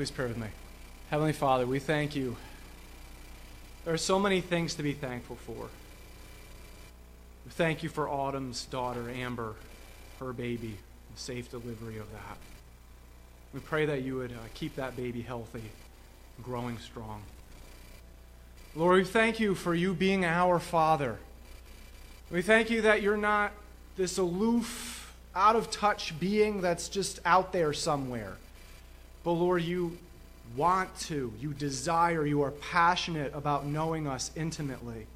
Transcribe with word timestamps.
Please 0.00 0.10
pray 0.10 0.28
with 0.28 0.38
me. 0.38 0.46
Heavenly 1.10 1.34
Father, 1.34 1.66
we 1.66 1.78
thank 1.78 2.16
you. 2.16 2.38
There 3.84 3.92
are 3.92 3.98
so 3.98 4.18
many 4.18 4.40
things 4.40 4.74
to 4.76 4.82
be 4.82 4.94
thankful 4.94 5.36
for. 5.36 5.68
We 7.44 7.50
thank 7.50 7.82
you 7.82 7.90
for 7.90 8.08
Autumn's 8.08 8.64
daughter, 8.64 9.10
Amber, 9.10 9.56
her 10.18 10.32
baby, 10.32 10.78
the 11.12 11.20
safe 11.20 11.50
delivery 11.50 11.98
of 11.98 12.10
that. 12.12 12.38
We 13.52 13.60
pray 13.60 13.84
that 13.84 14.00
you 14.00 14.16
would 14.16 14.32
uh, 14.32 14.36
keep 14.54 14.74
that 14.76 14.96
baby 14.96 15.20
healthy, 15.20 15.64
growing 16.42 16.78
strong. 16.78 17.20
Lord, 18.74 19.00
we 19.00 19.04
thank 19.04 19.38
you 19.38 19.54
for 19.54 19.74
you 19.74 19.92
being 19.92 20.24
our 20.24 20.58
Father. 20.58 21.18
We 22.30 22.40
thank 22.40 22.70
you 22.70 22.80
that 22.80 23.02
you're 23.02 23.18
not 23.18 23.52
this 23.98 24.16
aloof, 24.16 25.14
out 25.34 25.56
of 25.56 25.70
touch 25.70 26.18
being 26.18 26.62
that's 26.62 26.88
just 26.88 27.20
out 27.26 27.52
there 27.52 27.74
somewhere. 27.74 28.38
But 29.22 29.32
Lord, 29.32 29.62
you 29.62 29.98
want 30.56 30.96
to, 31.00 31.32
you 31.40 31.52
desire, 31.52 32.26
you 32.26 32.42
are 32.42 32.50
passionate 32.50 33.32
about 33.34 33.66
knowing 33.66 34.06
us 34.06 34.30
intimately. 34.34 35.06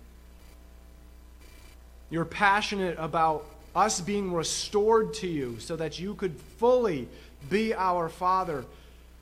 You're 2.11 2.25
passionate 2.25 2.97
about 2.99 3.47
us 3.75 4.01
being 4.01 4.33
restored 4.33 5.15
to 5.15 5.27
you 5.27 5.59
so 5.59 5.75
that 5.77 5.99
you 5.99 6.15
could 6.15 6.37
fully 6.59 7.09
be 7.51 7.75
our 7.75 8.09
Father. 8.09 8.65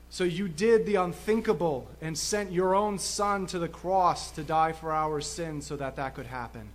So 0.09 0.23
you 0.23 0.47
did 0.47 0.85
the 0.85 0.95
unthinkable 0.95 1.87
and 2.01 2.15
sent 2.15 2.51
your 2.51 2.75
own 2.75 2.99
Son 2.99 3.47
to 3.47 3.57
the 3.57 3.67
cross 3.67 4.29
to 4.31 4.43
die 4.43 4.73
for 4.73 4.91
our 4.91 5.21
sins 5.21 5.65
so 5.65 5.75
that 5.77 5.95
that 5.95 6.13
could 6.13 6.27
happen. 6.27 6.67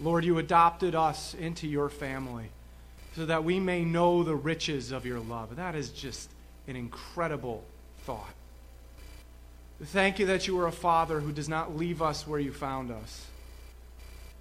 Lord, 0.00 0.24
you 0.24 0.38
adopted 0.38 0.94
us 0.94 1.34
into 1.34 1.68
your 1.68 1.90
family 1.90 2.46
so 3.14 3.26
that 3.26 3.44
we 3.44 3.60
may 3.60 3.84
know 3.84 4.22
the 4.22 4.34
riches 4.34 4.90
of 4.90 5.04
your 5.04 5.20
love. 5.20 5.56
That 5.56 5.74
is 5.74 5.90
just 5.90 6.30
an 6.66 6.76
incredible 6.76 7.64
thought. 8.04 8.34
Thank 9.82 10.18
you 10.18 10.26
that 10.26 10.46
you 10.46 10.58
are 10.60 10.66
a 10.66 10.72
father 10.72 11.20
who 11.20 11.32
does 11.32 11.48
not 11.48 11.76
leave 11.76 12.00
us 12.00 12.26
where 12.26 12.38
you 12.38 12.52
found 12.52 12.90
us. 12.90 13.26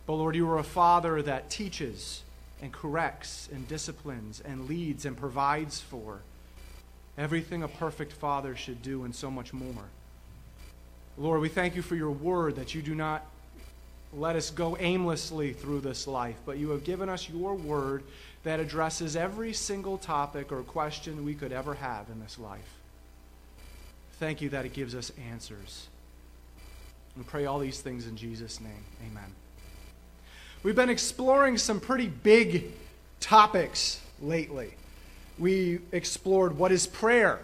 But 0.05 0.13
Lord, 0.13 0.35
you 0.35 0.47
are 0.49 0.59
a 0.59 0.63
father 0.63 1.21
that 1.21 1.49
teaches 1.49 2.23
and 2.61 2.71
corrects 2.71 3.49
and 3.51 3.67
disciplines 3.67 4.41
and 4.41 4.67
leads 4.67 5.05
and 5.05 5.17
provides 5.17 5.79
for 5.79 6.19
everything 7.17 7.63
a 7.63 7.67
perfect 7.67 8.13
father 8.13 8.55
should 8.55 8.81
do 8.81 9.03
and 9.03 9.15
so 9.15 9.31
much 9.31 9.51
more. 9.51 9.85
Lord, 11.17 11.41
we 11.41 11.49
thank 11.49 11.75
you 11.75 11.81
for 11.81 11.95
your 11.95 12.11
word 12.11 12.55
that 12.55 12.73
you 12.73 12.81
do 12.81 12.95
not 12.95 13.25
let 14.13 14.35
us 14.35 14.49
go 14.49 14.77
aimlessly 14.79 15.53
through 15.53 15.81
this 15.81 16.07
life, 16.07 16.35
but 16.45 16.57
you 16.57 16.69
have 16.69 16.83
given 16.83 17.09
us 17.09 17.29
your 17.29 17.53
word 17.53 18.03
that 18.43 18.59
addresses 18.59 19.15
every 19.15 19.53
single 19.53 19.97
topic 19.97 20.51
or 20.51 20.61
question 20.63 21.23
we 21.25 21.33
could 21.33 21.51
ever 21.51 21.75
have 21.75 22.09
in 22.09 22.19
this 22.19 22.39
life. 22.39 22.77
Thank 24.13 24.41
you 24.41 24.49
that 24.49 24.65
it 24.65 24.73
gives 24.73 24.95
us 24.95 25.11
answers. 25.31 25.87
We 27.17 27.23
pray 27.23 27.45
all 27.45 27.59
these 27.59 27.81
things 27.81 28.07
in 28.07 28.15
Jesus' 28.15 28.59
name. 28.59 28.85
Amen. 29.09 29.35
We've 30.63 30.75
been 30.75 30.89
exploring 30.89 31.57
some 31.57 31.79
pretty 31.79 32.07
big 32.07 32.71
topics 33.19 33.99
lately. 34.21 34.75
We 35.39 35.79
explored 35.91 36.57
what 36.57 36.71
is 36.71 36.87
prayer? 36.87 37.39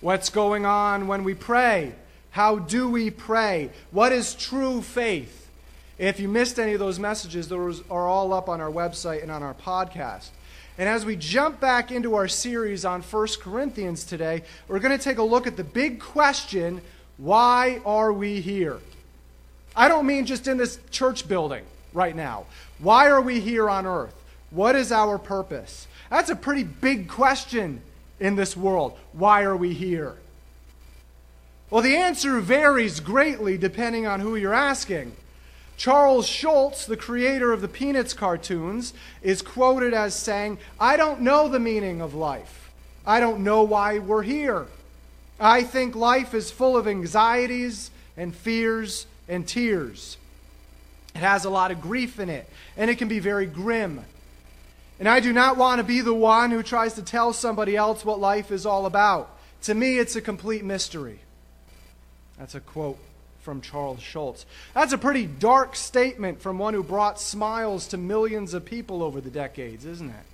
What's 0.00 0.30
going 0.30 0.64
on 0.66 1.06
when 1.06 1.22
we 1.22 1.34
pray? 1.34 1.94
How 2.30 2.58
do 2.58 2.88
we 2.88 3.10
pray? 3.10 3.70
What 3.90 4.10
is 4.10 4.34
true 4.34 4.80
faith? 4.80 5.50
If 5.98 6.18
you 6.18 6.28
missed 6.28 6.58
any 6.58 6.72
of 6.72 6.78
those 6.78 6.98
messages, 6.98 7.48
those 7.48 7.82
are 7.90 8.08
all 8.08 8.32
up 8.32 8.48
on 8.48 8.60
our 8.60 8.70
website 8.70 9.22
and 9.22 9.30
on 9.30 9.42
our 9.42 9.54
podcast. 9.54 10.30
And 10.78 10.88
as 10.88 11.04
we 11.04 11.16
jump 11.16 11.60
back 11.60 11.92
into 11.92 12.14
our 12.14 12.28
series 12.28 12.84
on 12.84 13.02
1 13.02 13.28
Corinthians 13.40 14.04
today, 14.04 14.42
we're 14.68 14.78
going 14.78 14.96
to 14.96 15.02
take 15.02 15.18
a 15.18 15.22
look 15.22 15.46
at 15.46 15.56
the 15.56 15.64
big 15.64 16.00
question 16.00 16.80
why 17.18 17.80
are 17.84 18.12
we 18.12 18.40
here? 18.40 18.78
I 19.76 19.86
don't 19.88 20.06
mean 20.06 20.26
just 20.26 20.48
in 20.48 20.56
this 20.56 20.78
church 20.90 21.28
building 21.28 21.64
right 21.92 22.16
now. 22.16 22.46
Why 22.78 23.08
are 23.08 23.20
we 23.20 23.38
here 23.38 23.68
on 23.68 23.86
earth? 23.86 24.14
What 24.50 24.74
is 24.74 24.90
our 24.90 25.18
purpose? 25.18 25.86
That's 26.10 26.30
a 26.30 26.36
pretty 26.36 26.64
big 26.64 27.08
question 27.08 27.80
in 28.18 28.34
this 28.34 28.56
world. 28.56 28.98
Why 29.12 29.42
are 29.42 29.56
we 29.56 29.72
here? 29.72 30.16
Well, 31.70 31.82
the 31.82 31.96
answer 31.96 32.40
varies 32.40 33.00
greatly 33.00 33.56
depending 33.56 34.06
on 34.06 34.20
who 34.20 34.36
you're 34.36 34.52
asking. 34.52 35.16
Charles 35.82 36.28
Schulz, 36.28 36.86
the 36.86 36.96
creator 36.96 37.52
of 37.52 37.60
the 37.60 37.66
Peanuts 37.66 38.14
cartoons, 38.14 38.94
is 39.20 39.42
quoted 39.42 39.92
as 39.92 40.14
saying, 40.14 40.58
I 40.78 40.96
don't 40.96 41.22
know 41.22 41.48
the 41.48 41.58
meaning 41.58 42.00
of 42.00 42.14
life. 42.14 42.70
I 43.04 43.18
don't 43.18 43.42
know 43.42 43.64
why 43.64 43.98
we're 43.98 44.22
here. 44.22 44.68
I 45.40 45.64
think 45.64 45.96
life 45.96 46.34
is 46.34 46.52
full 46.52 46.76
of 46.76 46.86
anxieties 46.86 47.90
and 48.16 48.32
fears 48.32 49.06
and 49.26 49.44
tears. 49.44 50.18
It 51.16 51.18
has 51.18 51.44
a 51.44 51.50
lot 51.50 51.72
of 51.72 51.80
grief 51.80 52.20
in 52.20 52.30
it, 52.30 52.48
and 52.76 52.88
it 52.88 52.96
can 52.96 53.08
be 53.08 53.18
very 53.18 53.46
grim. 53.46 54.04
And 55.00 55.08
I 55.08 55.18
do 55.18 55.32
not 55.32 55.56
want 55.56 55.80
to 55.80 55.84
be 55.84 56.00
the 56.00 56.14
one 56.14 56.52
who 56.52 56.62
tries 56.62 56.94
to 56.94 57.02
tell 57.02 57.32
somebody 57.32 57.76
else 57.76 58.04
what 58.04 58.20
life 58.20 58.52
is 58.52 58.64
all 58.64 58.86
about. 58.86 59.36
To 59.62 59.74
me, 59.74 59.98
it's 59.98 60.14
a 60.14 60.20
complete 60.20 60.62
mystery. 60.64 61.18
That's 62.38 62.54
a 62.54 62.60
quote 62.60 63.00
from 63.42 63.60
Charles 63.60 64.00
Schulz. 64.00 64.46
That's 64.72 64.92
a 64.92 64.98
pretty 64.98 65.26
dark 65.26 65.76
statement 65.76 66.40
from 66.40 66.58
one 66.58 66.74
who 66.74 66.82
brought 66.82 67.20
smiles 67.20 67.88
to 67.88 67.98
millions 67.98 68.54
of 68.54 68.64
people 68.64 69.02
over 69.02 69.20
the 69.20 69.30
decades, 69.30 69.84
isn't 69.84 70.10
it? 70.10 70.24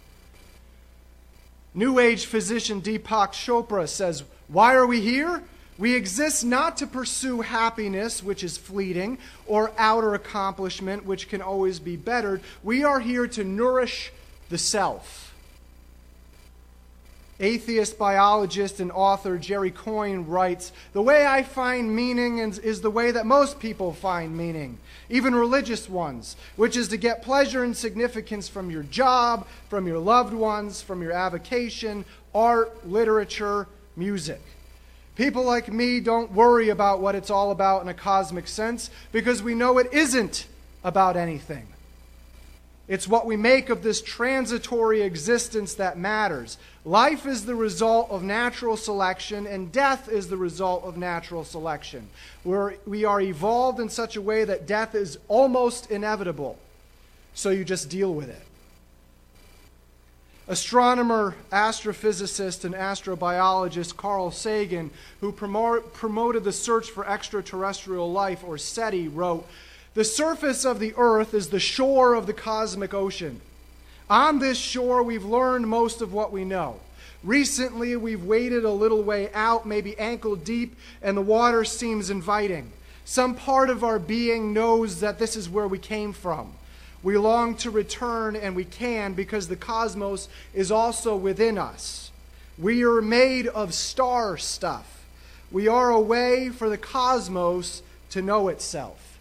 New 1.74 1.98
Age 1.98 2.26
physician 2.26 2.82
Deepak 2.82 3.32
Chopra 3.32 3.88
says, 3.88 4.24
Why 4.48 4.74
are 4.74 4.86
we 4.86 5.00
here? 5.00 5.42
We 5.78 5.94
exist 5.94 6.44
not 6.44 6.76
to 6.78 6.86
pursue 6.86 7.40
happiness, 7.40 8.22
which 8.22 8.42
is 8.42 8.58
fleeting, 8.58 9.18
or 9.46 9.70
outer 9.78 10.14
accomplishment, 10.14 11.06
which 11.06 11.28
can 11.28 11.40
always 11.40 11.78
be 11.78 11.96
bettered. 11.96 12.42
We 12.64 12.84
are 12.84 13.00
here 13.00 13.28
to 13.28 13.44
nourish 13.44 14.12
the 14.48 14.58
self. 14.58 15.27
Atheist 17.40 17.98
biologist 17.98 18.80
and 18.80 18.90
author 18.90 19.38
Jerry 19.38 19.70
Coyne 19.70 20.26
writes 20.26 20.72
The 20.92 21.02
way 21.02 21.24
I 21.24 21.44
find 21.44 21.94
meaning 21.94 22.38
is 22.38 22.80
the 22.80 22.90
way 22.90 23.12
that 23.12 23.26
most 23.26 23.60
people 23.60 23.92
find 23.92 24.36
meaning, 24.36 24.78
even 25.08 25.34
religious 25.36 25.88
ones, 25.88 26.36
which 26.56 26.76
is 26.76 26.88
to 26.88 26.96
get 26.96 27.22
pleasure 27.22 27.62
and 27.62 27.76
significance 27.76 28.48
from 28.48 28.72
your 28.72 28.82
job, 28.82 29.46
from 29.68 29.86
your 29.86 30.00
loved 30.00 30.34
ones, 30.34 30.82
from 30.82 31.00
your 31.00 31.12
avocation, 31.12 32.04
art, 32.34 32.88
literature, 32.88 33.68
music. 33.94 34.40
People 35.14 35.44
like 35.44 35.72
me 35.72 36.00
don't 36.00 36.32
worry 36.32 36.70
about 36.70 37.00
what 37.00 37.14
it's 37.14 37.30
all 37.30 37.52
about 37.52 37.82
in 37.82 37.88
a 37.88 37.94
cosmic 37.94 38.48
sense 38.48 38.90
because 39.12 39.44
we 39.44 39.54
know 39.54 39.78
it 39.78 39.92
isn't 39.92 40.46
about 40.82 41.16
anything. 41.16 41.68
It's 42.88 43.06
what 43.06 43.26
we 43.26 43.36
make 43.36 43.68
of 43.68 43.82
this 43.82 44.00
transitory 44.00 45.02
existence 45.02 45.74
that 45.74 45.98
matters. 45.98 46.56
Life 46.88 47.26
is 47.26 47.44
the 47.44 47.54
result 47.54 48.10
of 48.10 48.22
natural 48.22 48.78
selection, 48.78 49.46
and 49.46 49.70
death 49.70 50.08
is 50.08 50.28
the 50.28 50.38
result 50.38 50.84
of 50.84 50.96
natural 50.96 51.44
selection. 51.44 52.08
We're, 52.44 52.76
we 52.86 53.04
are 53.04 53.20
evolved 53.20 53.78
in 53.78 53.90
such 53.90 54.16
a 54.16 54.22
way 54.22 54.44
that 54.44 54.66
death 54.66 54.94
is 54.94 55.18
almost 55.28 55.90
inevitable. 55.90 56.58
So 57.34 57.50
you 57.50 57.62
just 57.62 57.90
deal 57.90 58.14
with 58.14 58.30
it. 58.30 58.40
Astronomer, 60.48 61.36
astrophysicist, 61.52 62.64
and 62.64 62.74
astrobiologist 62.74 63.98
Carl 63.98 64.30
Sagan, 64.30 64.90
who 65.20 65.30
promoted 65.30 66.42
the 66.42 66.52
search 66.52 66.90
for 66.90 67.06
extraterrestrial 67.06 68.10
life, 68.10 68.42
or 68.42 68.56
SETI, 68.56 69.08
wrote, 69.08 69.46
the 69.92 70.04
surface 70.04 70.64
of 70.64 70.80
the 70.80 70.94
earth 70.96 71.34
is 71.34 71.48
the 71.48 71.60
shore 71.60 72.14
of 72.14 72.26
the 72.26 72.32
cosmic 72.32 72.94
ocean. 72.94 73.42
On 74.10 74.38
this 74.38 74.58
shore, 74.58 75.02
we've 75.02 75.24
learned 75.24 75.68
most 75.68 76.00
of 76.00 76.12
what 76.12 76.32
we 76.32 76.44
know. 76.44 76.80
Recently, 77.22 77.96
we've 77.96 78.24
waded 78.24 78.64
a 78.64 78.70
little 78.70 79.02
way 79.02 79.30
out, 79.32 79.66
maybe 79.66 79.98
ankle 79.98 80.36
deep, 80.36 80.76
and 81.02 81.16
the 81.16 81.22
water 81.22 81.64
seems 81.64 82.10
inviting. 82.10 82.72
Some 83.04 83.34
part 83.34 83.70
of 83.70 83.84
our 83.84 83.98
being 83.98 84.52
knows 84.52 85.00
that 85.00 85.18
this 85.18 85.36
is 85.36 85.48
where 85.48 85.66
we 85.68 85.78
came 85.78 86.12
from. 86.12 86.52
We 87.02 87.16
long 87.16 87.56
to 87.56 87.70
return, 87.70 88.36
and 88.36 88.56
we 88.56 88.64
can 88.64 89.14
because 89.14 89.48
the 89.48 89.56
cosmos 89.56 90.28
is 90.54 90.70
also 90.70 91.16
within 91.16 91.58
us. 91.58 92.10
We 92.56 92.84
are 92.84 93.02
made 93.02 93.46
of 93.46 93.74
star 93.74 94.36
stuff. 94.36 95.06
We 95.50 95.68
are 95.68 95.90
a 95.90 96.00
way 96.00 96.48
for 96.50 96.68
the 96.68 96.78
cosmos 96.78 97.82
to 98.10 98.22
know 98.22 98.48
itself. 98.48 99.18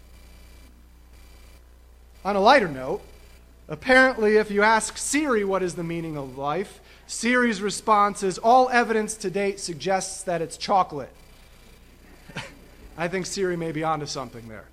On 2.24 2.36
a 2.36 2.40
lighter 2.40 2.68
note, 2.68 3.00
apparently, 3.68 4.36
if 4.36 4.50
you 4.50 4.62
ask 4.62 4.98
Siri 4.98 5.44
what 5.44 5.62
is 5.62 5.74
the 5.74 5.84
meaning 5.84 6.16
of 6.16 6.38
life, 6.38 6.80
Siri's 7.06 7.62
response 7.62 8.22
is 8.22 8.38
all 8.38 8.68
evidence 8.68 9.14
to 9.16 9.30
date 9.30 9.60
suggests 9.60 10.22
that 10.24 10.42
it's 10.42 10.56
chocolate. 10.56 11.12
I 12.98 13.08
think 13.08 13.26
Siri 13.26 13.56
may 13.56 13.72
be 13.72 13.82
onto 13.82 14.06
something 14.06 14.48
there. 14.48 14.66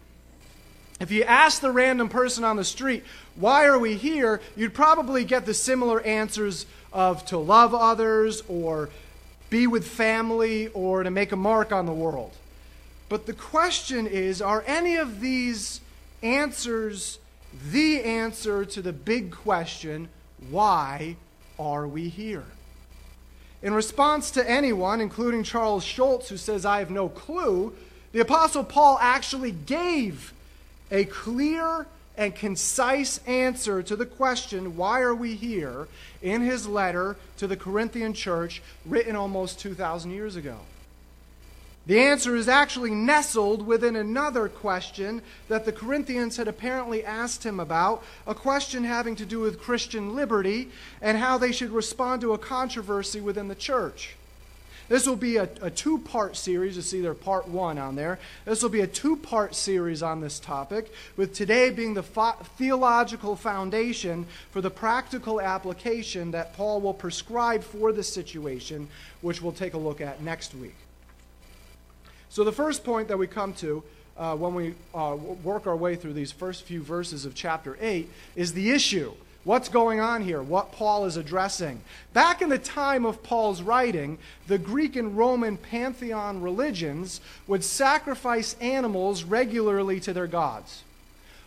If 1.00 1.12
you 1.12 1.24
ask 1.24 1.62
the 1.62 1.72
random 1.72 2.08
person 2.08 2.44
on 2.44 2.56
the 2.56 2.64
street, 2.64 3.04
why 3.36 3.66
are 3.66 3.78
we 3.78 3.96
here, 3.96 4.42
you'd 4.56 4.74
probably 4.74 5.26
get 5.26 5.46
the 5.46 5.54
similar 5.54 6.02
answers 6.02 6.66
of 6.94 7.26
to 7.26 7.38
love 7.38 7.74
others 7.74 8.42
or 8.48 8.90
be 9.50 9.68
with 9.68 9.88
family 9.88 10.68
or 10.70 11.04
to 11.04 11.12
make 11.12 11.34
a 11.34 11.36
mark 11.36 11.72
on 11.72 11.86
the 11.86 11.94
world. 11.94 12.32
But 13.10 13.26
the 13.26 13.34
question 13.34 14.08
is 14.08 14.42
are 14.42 14.64
any 14.66 14.96
of 14.96 15.20
these 15.20 15.82
answers 16.24 17.20
the 17.72 18.02
answer 18.02 18.66
to 18.66 18.82
the 18.82 18.94
big 18.94 19.32
question 19.32 20.10
why 20.50 21.16
are 21.58 21.88
we 21.88 22.10
here? 22.10 22.46
In 23.62 23.74
response 23.74 24.32
to 24.32 24.50
anyone, 24.50 25.02
including 25.02 25.44
Charles 25.44 25.84
Schulz, 25.84 26.30
who 26.30 26.38
says, 26.38 26.66
I 26.66 26.80
have 26.80 26.92
no 26.92 27.10
clue, 27.10 27.74
the 28.12 28.20
Apostle 28.20 28.64
Paul 28.64 29.00
actually 29.02 29.52
gave 29.52 30.34
a 30.92 31.06
clear 31.06 31.88
and 32.18 32.36
concise 32.36 33.20
answer 33.26 33.82
to 33.84 33.96
the 33.96 34.06
question, 34.06 34.78
why 34.78 35.02
are 35.02 35.16
we 35.16 35.36
here, 35.36 35.88
in 36.22 36.42
his 36.42 36.68
letter 36.68 37.16
to 37.38 37.48
the 37.48 37.58
Corinthian 37.58 38.14
church, 38.14 38.62
written 38.86 39.16
almost 39.16 39.60
2,000 39.60 40.12
years 40.12 40.36
ago. 40.36 40.58
The 41.88 42.00
answer 42.00 42.36
is 42.36 42.48
actually 42.48 42.92
nestled 42.92 43.68
within 43.68 43.96
another 43.96 44.50
question 44.50 45.22
that 45.50 45.66
the 45.66 45.72
Corinthians 45.72 46.38
had 46.38 46.48
apparently 46.48 47.06
asked 47.06 47.46
him 47.46 47.60
about, 47.60 48.04
a 48.26 48.34
question 48.34 48.84
having 48.84 49.16
to 49.18 49.26
do 49.26 49.40
with 49.40 49.62
Christian 49.62 50.16
liberty 50.16 50.70
and 51.00 51.18
how 51.18 51.38
they 51.38 51.52
should 51.52 51.70
respond 51.70 52.22
to 52.22 52.34
a 52.34 52.40
controversy 52.40 53.22
within 53.22 53.50
the 53.50 53.56
church. 53.56 54.16
This 54.88 55.08
will 55.08 55.16
be 55.16 55.38
a, 55.38 55.50
a 55.62 55.70
two 55.70 56.00
part 56.00 56.36
series. 56.36 56.76
You 56.76 56.82
see 56.82 57.02
there 57.02 57.14
part 57.14 57.48
one 57.48 57.78
on 57.78 57.96
there. 57.96 58.20
This 58.46 58.62
will 58.62 58.70
be 58.70 58.82
a 58.82 58.88
two 58.88 59.16
part 59.16 59.56
series 59.56 60.04
on 60.04 60.22
this 60.22 60.40
topic, 60.40 60.92
with 61.18 61.34
today 61.34 61.70
being 61.70 61.94
the 61.94 62.04
fo- 62.04 62.38
theological 62.58 63.36
foundation 63.36 64.28
for 64.52 64.62
the 64.62 64.70
practical 64.70 65.42
application 65.42 66.32
that 66.32 66.54
Paul 66.54 66.82
will 66.82 66.94
prescribe 66.94 67.64
for 67.64 67.92
this 67.92 68.12
situation, 68.12 68.88
which 69.22 69.42
we'll 69.42 69.52
take 69.52 69.74
a 69.74 69.80
look 69.80 70.02
at 70.02 70.22
next 70.22 70.54
week. 70.54 70.76
So, 72.36 72.44
the 72.44 72.52
first 72.52 72.84
point 72.84 73.08
that 73.08 73.18
we 73.18 73.28
come 73.28 73.54
to 73.54 73.82
uh, 74.18 74.36
when 74.36 74.54
we 74.56 74.74
uh, 74.94 75.16
work 75.42 75.68
our 75.68 75.76
way 75.78 75.96
through 75.96 76.12
these 76.12 76.34
first 76.34 76.64
few 76.64 76.84
verses 76.84 77.24
of 77.24 77.34
chapter 77.34 77.78
8 77.80 78.10
is 78.36 78.52
the 78.52 78.72
issue. 78.72 79.14
What's 79.46 79.70
going 79.70 80.02
on 80.02 80.22
here? 80.22 80.42
What 80.44 80.74
Paul 80.74 81.06
is 81.06 81.16
addressing. 81.16 81.80
Back 82.12 82.42
in 82.42 82.50
the 82.50 82.58
time 82.58 83.06
of 83.06 83.24
Paul's 83.24 83.62
writing, 83.62 84.18
the 84.48 84.58
Greek 84.58 84.98
and 84.98 85.18
Roman 85.18 85.56
pantheon 85.56 86.42
religions 86.42 87.22
would 87.48 87.64
sacrifice 87.64 88.58
animals 88.60 89.24
regularly 89.24 90.02
to 90.02 90.12
their 90.12 90.28
gods. 90.28 90.84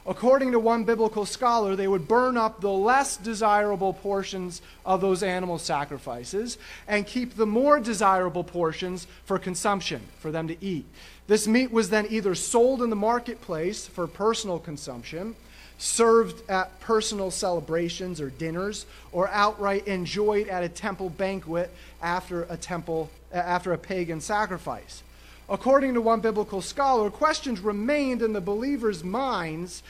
According 0.06 0.52
to 0.52 0.58
one 0.58 0.84
biblical 0.84 1.26
scholar, 1.26 1.76
they 1.76 1.88
would 1.88 2.08
burn 2.08 2.38
up 2.38 2.60
the 2.60 2.70
less 2.70 3.16
desirable 3.16 3.92
portions 3.92 4.62
of 4.86 5.00
those 5.00 5.22
animal 5.22 5.58
sacrifices 5.58 6.56
and 6.86 7.06
keep 7.06 7.36
the 7.36 7.46
more 7.46 7.78
desirable 7.78 8.44
portions 8.44 9.06
for 9.24 9.38
consumption, 9.38 10.00
for 10.18 10.30
them 10.30 10.48
to 10.48 10.64
eat. 10.64 10.86
This 11.26 11.46
meat 11.46 11.70
was 11.70 11.90
then 11.90 12.06
either 12.08 12.34
sold 12.34 12.80
in 12.80 12.88
the 12.88 12.96
marketplace 12.96 13.86
for 13.86 14.06
personal 14.06 14.58
consumption, 14.58 15.36
served 15.76 16.48
at 16.48 16.80
personal 16.80 17.30
celebrations 17.30 18.18
or 18.20 18.30
dinners, 18.30 18.86
or 19.12 19.28
outright 19.28 19.86
enjoyed 19.86 20.48
at 20.48 20.64
a 20.64 20.68
temple 20.68 21.10
banquet 21.10 21.70
after 22.00 22.44
a 22.44 22.56
temple 22.56 23.10
after 23.30 23.74
a 23.74 23.78
pagan 23.78 24.22
sacrifice. 24.22 25.02
According 25.48 25.94
to 25.94 26.00
one 26.00 26.20
biblical 26.20 26.60
scholar, 26.60 27.10
questions 27.10 27.60
remained 27.60 28.20
in 28.22 28.32
the 28.32 28.40
believers' 28.40 29.02
minds 29.02 29.82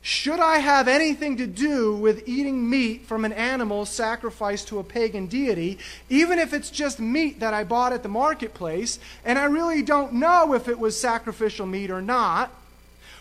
should 0.00 0.38
I 0.38 0.58
have 0.58 0.86
anything 0.86 1.36
to 1.38 1.46
do 1.46 1.94
with 1.94 2.26
eating 2.28 2.70
meat 2.70 3.04
from 3.04 3.24
an 3.24 3.32
animal 3.32 3.84
sacrificed 3.84 4.68
to 4.68 4.78
a 4.78 4.84
pagan 4.84 5.26
deity, 5.26 5.78
even 6.08 6.38
if 6.38 6.54
it's 6.54 6.70
just 6.70 7.00
meat 7.00 7.40
that 7.40 7.52
I 7.52 7.64
bought 7.64 7.92
at 7.92 8.02
the 8.02 8.08
marketplace, 8.08 8.98
and 9.24 9.38
I 9.38 9.44
really 9.44 9.82
don't 9.82 10.14
know 10.14 10.54
if 10.54 10.68
it 10.68 10.78
was 10.78 10.98
sacrificial 10.98 11.66
meat 11.66 11.90
or 11.90 12.00
not? 12.00 12.50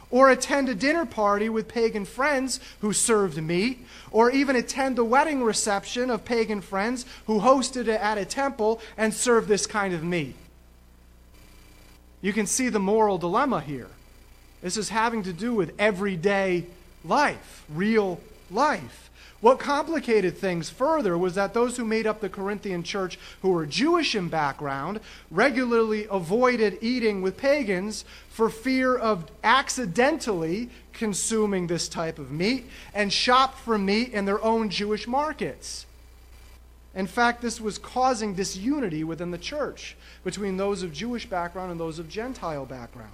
Or 0.09 0.29
attend 0.29 0.69
a 0.69 0.75
dinner 0.75 1.05
party 1.05 1.49
with 1.49 1.67
pagan 1.67 2.05
friends 2.05 2.61
who 2.79 2.93
served 2.93 3.41
meat, 3.41 3.85
or 4.11 4.31
even 4.31 4.55
attend 4.55 4.95
the 4.95 5.03
wedding 5.03 5.43
reception 5.43 6.09
of 6.09 6.23
pagan 6.23 6.61
friends 6.61 7.05
who 7.25 7.41
hosted 7.41 7.87
it 7.87 7.99
at 7.99 8.17
a 8.17 8.23
temple 8.23 8.79
and 8.97 9.13
served 9.13 9.49
this 9.49 9.65
kind 9.65 9.93
of 9.93 10.03
meat. 10.03 10.35
You 12.27 12.33
can 12.33 12.45
see 12.45 12.67
the 12.67 12.77
moral 12.77 13.17
dilemma 13.17 13.61
here. 13.61 13.87
This 14.61 14.75
is 14.75 14.89
having 14.89 15.23
to 15.23 15.31
do 15.31 15.53
with 15.53 15.71
everyday 15.79 16.65
life, 17.05 17.63
real 17.69 18.19
life. 18.51 19.09
What 19.39 19.59
complicated 19.59 20.37
things 20.37 20.69
further 20.69 21.17
was 21.17 21.35
that 21.35 21.53
those 21.53 21.77
who 21.77 21.85
made 21.85 22.05
up 22.05 22.19
the 22.19 22.27
Corinthian 22.27 22.83
church, 22.83 23.17
who 23.41 23.51
were 23.51 23.65
Jewish 23.65 24.13
in 24.13 24.27
background, 24.27 24.99
regularly 25.31 26.05
avoided 26.11 26.79
eating 26.81 27.21
with 27.21 27.37
pagans 27.37 28.03
for 28.29 28.49
fear 28.49 28.93
of 28.93 29.31
accidentally 29.41 30.69
consuming 30.91 31.67
this 31.67 31.87
type 31.87 32.19
of 32.19 32.29
meat 32.29 32.65
and 32.93 33.13
shopped 33.13 33.57
for 33.59 33.77
meat 33.77 34.11
in 34.11 34.25
their 34.25 34.43
own 34.43 34.69
Jewish 34.69 35.07
markets. 35.07 35.85
In 36.97 37.05
fact, 37.05 37.43
this 37.43 37.61
was 37.61 37.77
causing 37.77 38.33
disunity 38.33 39.03
within 39.03 39.29
the 39.29 39.37
church 39.37 39.95
between 40.23 40.57
those 40.57 40.81
of 40.81 40.91
Jewish 40.91 41.27
background 41.27 41.69
and 41.69 41.79
those 41.79 41.99
of 41.99 42.09
Gentile 42.09 42.65
background. 42.65 43.13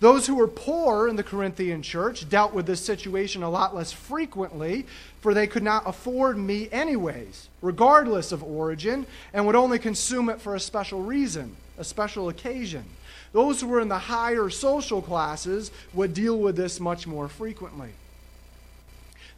Those 0.00 0.26
who 0.26 0.34
were 0.34 0.48
poor 0.48 1.08
in 1.08 1.16
the 1.16 1.22
Corinthian 1.22 1.80
church 1.80 2.28
dealt 2.28 2.52
with 2.52 2.66
this 2.66 2.84
situation 2.84 3.42
a 3.42 3.48
lot 3.48 3.74
less 3.74 3.90
frequently, 3.90 4.84
for 5.22 5.32
they 5.32 5.46
could 5.46 5.62
not 5.62 5.84
afford 5.86 6.36
meat 6.36 6.68
anyways, 6.72 7.48
regardless 7.62 8.32
of 8.32 8.42
origin, 8.42 9.06
and 9.32 9.46
would 9.46 9.56
only 9.56 9.78
consume 9.78 10.28
it 10.28 10.40
for 10.40 10.54
a 10.54 10.60
special 10.60 11.00
reason, 11.02 11.56
a 11.78 11.84
special 11.84 12.28
occasion. 12.28 12.84
Those 13.32 13.62
who 13.62 13.68
were 13.68 13.80
in 13.80 13.88
the 13.88 13.96
higher 13.96 14.50
social 14.50 15.00
classes 15.00 15.70
would 15.94 16.12
deal 16.12 16.36
with 16.36 16.56
this 16.56 16.80
much 16.80 17.06
more 17.06 17.28
frequently. 17.28 17.92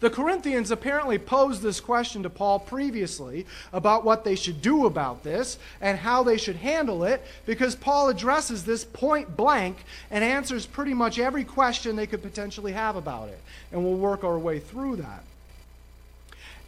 The 0.00 0.10
Corinthians 0.10 0.70
apparently 0.70 1.18
posed 1.18 1.62
this 1.62 1.80
question 1.80 2.22
to 2.24 2.30
Paul 2.30 2.58
previously 2.58 3.46
about 3.72 4.04
what 4.04 4.24
they 4.24 4.34
should 4.34 4.60
do 4.60 4.86
about 4.86 5.22
this 5.22 5.58
and 5.80 5.98
how 5.98 6.22
they 6.22 6.36
should 6.36 6.56
handle 6.56 7.04
it 7.04 7.24
because 7.46 7.74
Paul 7.74 8.08
addresses 8.08 8.64
this 8.64 8.84
point 8.84 9.36
blank 9.36 9.78
and 10.10 10.24
answers 10.24 10.66
pretty 10.66 10.94
much 10.94 11.18
every 11.18 11.44
question 11.44 11.96
they 11.96 12.06
could 12.06 12.22
potentially 12.22 12.72
have 12.72 12.96
about 12.96 13.28
it. 13.28 13.40
And 13.72 13.84
we'll 13.84 13.94
work 13.94 14.24
our 14.24 14.38
way 14.38 14.58
through 14.58 14.96
that. 14.96 15.24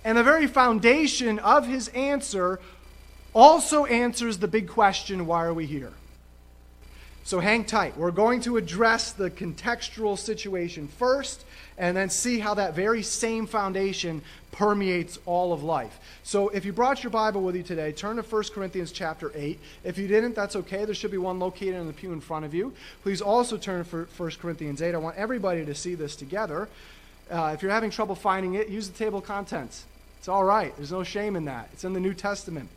And 0.05 0.17
the 0.17 0.23
very 0.23 0.47
foundation 0.47 1.41
of 1.41 1.67
his 1.67 1.89
answer 1.89 2.61
also 3.35 3.85
answers 3.87 4.39
the 4.39 4.49
big 4.49 4.69
question 4.69 5.27
why 5.27 5.45
are 5.45 5.53
we 5.53 5.67
here? 5.67 5.93
So 7.25 7.41
hang 7.41 7.65
tight. 7.65 7.97
We're 7.99 8.13
going 8.13 8.41
to 8.43 8.57
address 8.57 9.11
the 9.11 9.33
contextual 9.33 10.17
situation 10.17 10.87
first 10.87 11.45
and 11.79 11.97
then 11.97 12.11
see 12.11 12.39
how 12.39 12.55
that 12.55 12.75
very 12.75 13.03
same 13.03 13.47
foundation 13.47 14.23
permeates 14.53 15.19
all 15.27 15.53
of 15.53 15.63
life. 15.63 15.99
So 16.23 16.49
if 16.49 16.65
you 16.65 16.73
brought 16.73 17.03
your 17.03 17.11
Bible 17.11 17.43
with 17.43 17.57
you 17.57 17.63
today, 17.63 17.93
turn 17.93 18.17
to 18.17 18.23
1 18.23 18.45
Corinthians 18.55 18.91
chapter 18.91 19.31
8. 19.35 19.59
If 19.85 19.99
you 19.99 20.09
didn't, 20.09 20.35
that's 20.35 20.57
okay. 20.57 20.85
There 20.85 20.95
should 20.95 21.11
be 21.11 21.19
one 21.19 21.39
located 21.39 21.75
in 21.75 21.87
the 21.87 21.93
pew 21.93 22.13
in 22.13 22.21
front 22.21 22.45
of 22.45 22.55
you. 22.55 22.73
Please 23.03 23.21
also 23.21 23.57
turn 23.57 23.85
to 23.85 24.09
1 24.17 24.31
Corinthians 24.41 24.81
8. 24.81 24.95
I 24.95 24.99
want 24.99 25.17
everybody 25.17 25.65
to 25.65 25.75
see 25.75 25.95
this 25.95 26.17
together. 26.17 26.69
Uh, 27.31 27.53
if 27.55 27.63
you're 27.63 27.73
having 27.73 27.91
trouble 27.91 28.15
finding 28.15 28.55
it, 28.55 28.69
use 28.69 28.89
the 28.89 28.97
table 28.97 29.19
of 29.19 29.25
contents. 29.25 29.85
It's 30.19 30.29
all 30.29 30.45
right. 30.45 30.75
There's 30.77 30.93
no 30.93 31.05
shame 31.05 31.37
in 31.37 31.45
that. 31.45 31.69
It's 31.73 31.85
in 31.85 31.93
the 31.93 32.01
New 32.01 32.15
Testament. 32.15 32.69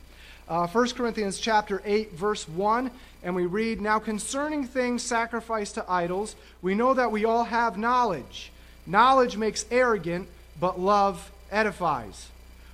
Uh, 0.49 0.67
1 0.67 0.89
Corinthians 0.89 1.39
chapter 1.39 1.81
8, 1.85 2.13
verse 2.13 2.49
1 2.49 2.91
and 3.23 3.35
we 3.35 3.45
read, 3.45 3.81
Now 3.81 3.99
concerning 3.99 4.65
things 4.65 5.03
sacrificed 5.03 5.75
to 5.75 5.85
idols, 5.91 6.35
we 6.61 6.75
know 6.75 6.93
that 6.93 7.11
we 7.11 7.25
all 7.25 7.43
have 7.45 7.77
knowledge. 7.77 8.51
Knowledge 8.85 9.37
makes 9.37 9.65
arrogant, 9.71 10.27
but 10.59 10.79
love 10.79 11.31
edifies. 11.51 12.27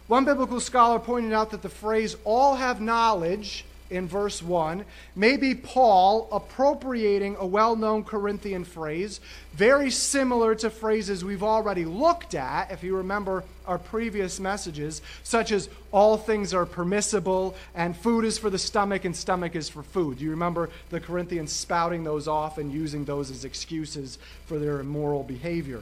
One 0.07 0.25
biblical 0.25 0.59
scholar 0.59 0.99
pointed 0.99 1.33
out 1.33 1.51
that 1.51 1.61
the 1.61 1.69
phrase 1.69 2.15
all 2.23 2.55
have 2.55 2.79
knowledge 2.79 3.65
in 3.89 4.07
verse 4.07 4.41
1 4.41 4.83
may 5.15 5.37
be 5.37 5.53
Paul 5.53 6.27
appropriating 6.31 7.35
a 7.37 7.45
well 7.45 7.75
known 7.75 8.03
Corinthian 8.03 8.65
phrase, 8.65 9.19
very 9.53 9.91
similar 9.91 10.55
to 10.55 10.69
phrases 10.69 11.23
we've 11.23 11.43
already 11.43 11.85
looked 11.85 12.33
at, 12.33 12.71
if 12.71 12.83
you 12.83 12.97
remember 12.97 13.43
our 13.67 13.77
previous 13.77 14.39
messages, 14.39 15.01
such 15.23 15.51
as 15.51 15.69
all 15.91 16.17
things 16.17 16.53
are 16.53 16.65
permissible 16.65 17.55
and 17.75 17.95
food 17.95 18.25
is 18.25 18.37
for 18.37 18.49
the 18.49 18.59
stomach 18.59 19.05
and 19.05 19.15
stomach 19.15 19.55
is 19.55 19.69
for 19.69 19.83
food. 19.83 20.17
Do 20.17 20.23
you 20.23 20.31
remember 20.31 20.69
the 20.89 20.99
Corinthians 20.99 21.51
spouting 21.51 22.03
those 22.03 22.27
off 22.27 22.57
and 22.57 22.71
using 22.71 23.05
those 23.05 23.31
as 23.31 23.45
excuses 23.45 24.17
for 24.45 24.59
their 24.59 24.79
immoral 24.79 25.23
behavior? 25.23 25.81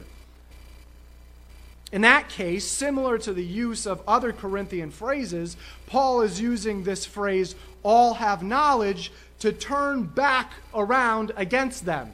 In 1.94 2.00
that 2.00 2.28
case, 2.28 2.64
similar 2.64 3.18
to 3.18 3.32
the 3.32 3.44
use 3.44 3.86
of 3.86 4.02
other 4.08 4.32
Corinthian 4.32 4.90
phrases, 4.90 5.56
Paul 5.86 6.22
is 6.22 6.40
using 6.40 6.82
this 6.82 7.06
phrase, 7.06 7.54
all 7.84 8.14
have 8.14 8.42
knowledge, 8.42 9.12
to 9.38 9.52
turn 9.52 10.02
back 10.02 10.54
around 10.74 11.30
against 11.36 11.84
them. 11.84 12.10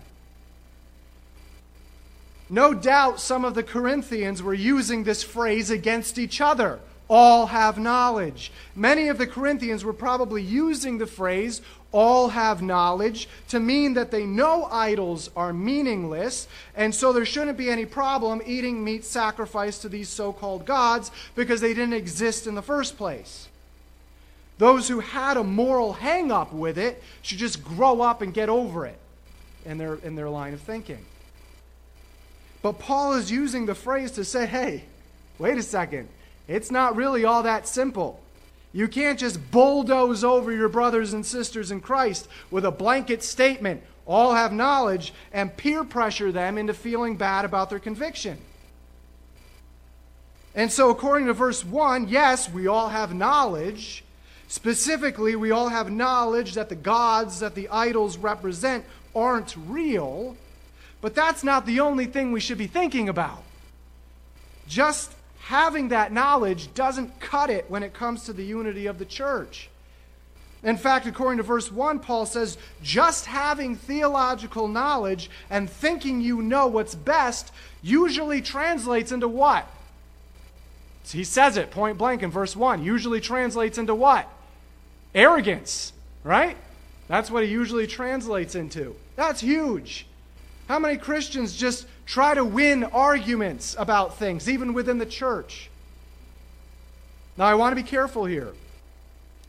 No 2.50 2.74
doubt 2.74 3.20
some 3.20 3.42
of 3.42 3.54
the 3.54 3.62
Corinthians 3.62 4.42
were 4.42 4.52
using 4.52 5.04
this 5.04 5.22
phrase 5.22 5.70
against 5.70 6.18
each 6.18 6.42
other. 6.42 6.80
all 7.10 7.46
have 7.46 7.76
knowledge. 7.76 8.52
Many 8.76 9.08
of 9.08 9.18
the 9.18 9.26
Corinthians 9.26 9.84
were 9.84 9.92
probably 9.92 10.42
using 10.42 10.98
the 10.98 11.08
phrase 11.08 11.60
all 11.92 12.28
have 12.28 12.62
knowledge 12.62 13.28
to 13.48 13.58
mean 13.58 13.94
that 13.94 14.10
they 14.10 14.24
know 14.24 14.64
idols 14.70 15.30
are 15.36 15.52
meaningless, 15.52 16.46
and 16.76 16.94
so 16.94 17.12
there 17.12 17.24
shouldn't 17.24 17.58
be 17.58 17.70
any 17.70 17.84
problem 17.84 18.40
eating 18.46 18.84
meat 18.84 19.04
sacrificed 19.04 19.82
to 19.82 19.88
these 19.88 20.08
so 20.08 20.32
called 20.32 20.64
gods 20.64 21.10
because 21.34 21.60
they 21.60 21.74
didn't 21.74 21.94
exist 21.94 22.46
in 22.46 22.54
the 22.54 22.62
first 22.62 22.96
place. 22.96 23.48
Those 24.58 24.88
who 24.88 25.00
had 25.00 25.36
a 25.36 25.44
moral 25.44 25.94
hang 25.94 26.30
up 26.30 26.52
with 26.52 26.76
it 26.76 27.02
should 27.22 27.38
just 27.38 27.64
grow 27.64 28.02
up 28.02 28.20
and 28.20 28.34
get 28.34 28.48
over 28.48 28.84
it 28.86 28.98
in 29.64 29.78
their, 29.78 29.94
in 29.96 30.16
their 30.16 30.28
line 30.28 30.52
of 30.52 30.60
thinking. 30.60 31.04
But 32.62 32.78
Paul 32.78 33.14
is 33.14 33.30
using 33.30 33.64
the 33.64 33.74
phrase 33.74 34.10
to 34.12 34.24
say, 34.24 34.46
hey, 34.46 34.84
wait 35.38 35.56
a 35.56 35.62
second. 35.62 36.08
It's 36.46 36.70
not 36.70 36.94
really 36.94 37.24
all 37.24 37.42
that 37.44 37.66
simple. 37.66 38.20
You 38.72 38.86
can't 38.86 39.18
just 39.18 39.50
bulldoze 39.50 40.22
over 40.22 40.52
your 40.52 40.68
brothers 40.68 41.12
and 41.12 41.26
sisters 41.26 41.70
in 41.70 41.80
Christ 41.80 42.28
with 42.50 42.64
a 42.64 42.70
blanket 42.70 43.22
statement, 43.22 43.82
all 44.06 44.34
have 44.34 44.52
knowledge, 44.52 45.12
and 45.32 45.56
peer 45.56 45.82
pressure 45.84 46.30
them 46.30 46.56
into 46.56 46.74
feeling 46.74 47.16
bad 47.16 47.44
about 47.44 47.70
their 47.70 47.80
conviction. 47.80 48.38
And 50.54 50.70
so, 50.70 50.90
according 50.90 51.26
to 51.26 51.32
verse 51.32 51.64
1, 51.64 52.08
yes, 52.08 52.50
we 52.50 52.66
all 52.66 52.88
have 52.88 53.14
knowledge. 53.14 54.04
Specifically, 54.48 55.36
we 55.36 55.52
all 55.52 55.68
have 55.68 55.90
knowledge 55.90 56.54
that 56.54 56.68
the 56.68 56.74
gods 56.74 57.40
that 57.40 57.54
the 57.54 57.68
idols 57.68 58.16
represent 58.16 58.84
aren't 59.14 59.54
real. 59.56 60.36
But 61.00 61.14
that's 61.14 61.44
not 61.44 61.66
the 61.66 61.80
only 61.80 62.06
thing 62.06 62.32
we 62.32 62.40
should 62.40 62.58
be 62.58 62.66
thinking 62.66 63.08
about. 63.08 63.42
Just 64.66 65.12
having 65.50 65.88
that 65.88 66.12
knowledge 66.12 66.72
doesn't 66.74 67.18
cut 67.18 67.50
it 67.50 67.68
when 67.68 67.82
it 67.82 67.92
comes 67.92 68.22
to 68.22 68.32
the 68.32 68.44
unity 68.44 68.86
of 68.86 69.00
the 69.00 69.04
church. 69.04 69.68
In 70.62 70.76
fact, 70.76 71.06
according 71.06 71.38
to 71.38 71.42
verse 71.42 71.72
1, 71.72 71.98
Paul 71.98 72.24
says, 72.24 72.56
just 72.84 73.26
having 73.26 73.74
theological 73.74 74.68
knowledge 74.68 75.28
and 75.50 75.68
thinking 75.68 76.20
you 76.20 76.40
know 76.40 76.68
what's 76.68 76.94
best 76.94 77.50
usually 77.82 78.40
translates 78.40 79.10
into 79.10 79.26
what? 79.26 79.66
He 81.04 81.24
says 81.24 81.56
it 81.56 81.72
point 81.72 81.98
blank 81.98 82.22
in 82.22 82.30
verse 82.30 82.54
1. 82.54 82.84
Usually 82.84 83.20
translates 83.20 83.76
into 83.76 83.96
what? 83.96 84.28
Arrogance, 85.16 85.92
right? 86.22 86.56
That's 87.08 87.28
what 87.28 87.42
it 87.42 87.50
usually 87.50 87.88
translates 87.88 88.54
into. 88.54 88.94
That's 89.16 89.40
huge. 89.40 90.06
How 90.68 90.78
many 90.78 90.96
Christians 90.96 91.56
just 91.56 91.88
try 92.10 92.34
to 92.34 92.44
win 92.44 92.82
arguments 92.82 93.76
about 93.78 94.18
things, 94.18 94.48
even 94.48 94.74
within 94.74 94.98
the 94.98 95.06
church? 95.06 95.70
Now, 97.36 97.44
I 97.44 97.54
want 97.54 97.70
to 97.70 97.76
be 97.80 97.88
careful 97.88 98.24
here. 98.24 98.52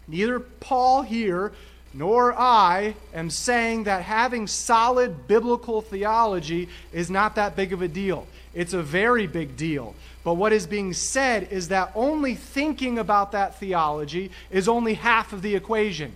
Neither 0.08 0.40
Paul 0.40 1.02
here 1.02 1.54
nor 1.92 2.40
I 2.40 2.96
am 3.16 3.32
saying 3.32 3.86
that 3.86 4.04
having 4.04 4.46
solid 4.46 5.28
biblical 5.28 5.82
theology 5.82 6.70
is 6.94 7.10
not 7.10 7.34
that 7.36 7.56
big 7.56 7.74
of 7.74 7.82
a 7.82 7.88
deal. 7.88 8.28
It's 8.54 8.74
a 8.74 8.84
very 8.84 9.26
big 9.26 9.58
deal. 9.58 9.96
But 10.24 10.36
what 10.36 10.54
is 10.54 10.68
being 10.68 10.94
said 10.94 11.48
is 11.52 11.70
that 11.70 11.92
only 11.96 12.36
thinking 12.36 13.00
about 13.00 13.32
that 13.32 13.60
theology 13.60 14.30
is 14.52 14.70
only 14.70 14.94
half 14.94 15.34
of 15.34 15.42
the 15.42 15.56
equation. 15.56 16.14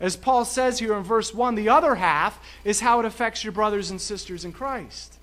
As 0.00 0.16
Paul 0.16 0.44
says 0.44 0.80
here 0.80 0.96
in 0.96 1.04
verse 1.04 1.32
1, 1.32 1.54
the 1.54 1.68
other 1.68 1.94
half 1.94 2.42
is 2.64 2.80
how 2.80 2.98
it 2.98 3.06
affects 3.06 3.44
your 3.44 3.52
brothers 3.52 3.90
and 3.90 4.00
sisters 4.00 4.44
in 4.44 4.52
Christ 4.52 5.18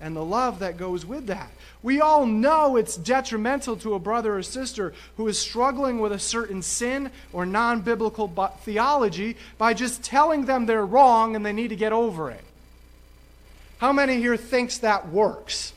and 0.00 0.16
the 0.16 0.24
love 0.24 0.60
that 0.60 0.76
goes 0.76 1.04
with 1.04 1.26
that. 1.26 1.50
We 1.82 2.00
all 2.00 2.26
know 2.26 2.76
it's 2.76 2.96
detrimental 2.96 3.76
to 3.78 3.94
a 3.94 3.98
brother 3.98 4.36
or 4.36 4.42
sister 4.42 4.92
who 5.16 5.28
is 5.28 5.38
struggling 5.38 5.98
with 5.98 6.12
a 6.12 6.18
certain 6.18 6.62
sin 6.62 7.10
or 7.32 7.46
non 7.46 7.80
biblical 7.80 8.28
theology 8.62 9.36
by 9.58 9.74
just 9.74 10.02
telling 10.02 10.44
them 10.44 10.66
they're 10.66 10.84
wrong 10.84 11.36
and 11.36 11.44
they 11.44 11.52
need 11.52 11.68
to 11.68 11.76
get 11.76 11.92
over 11.92 12.30
it. 12.30 12.44
How 13.78 13.92
many 13.92 14.16
here 14.16 14.36
thinks 14.36 14.78
that 14.78 15.08
works? 15.08 15.72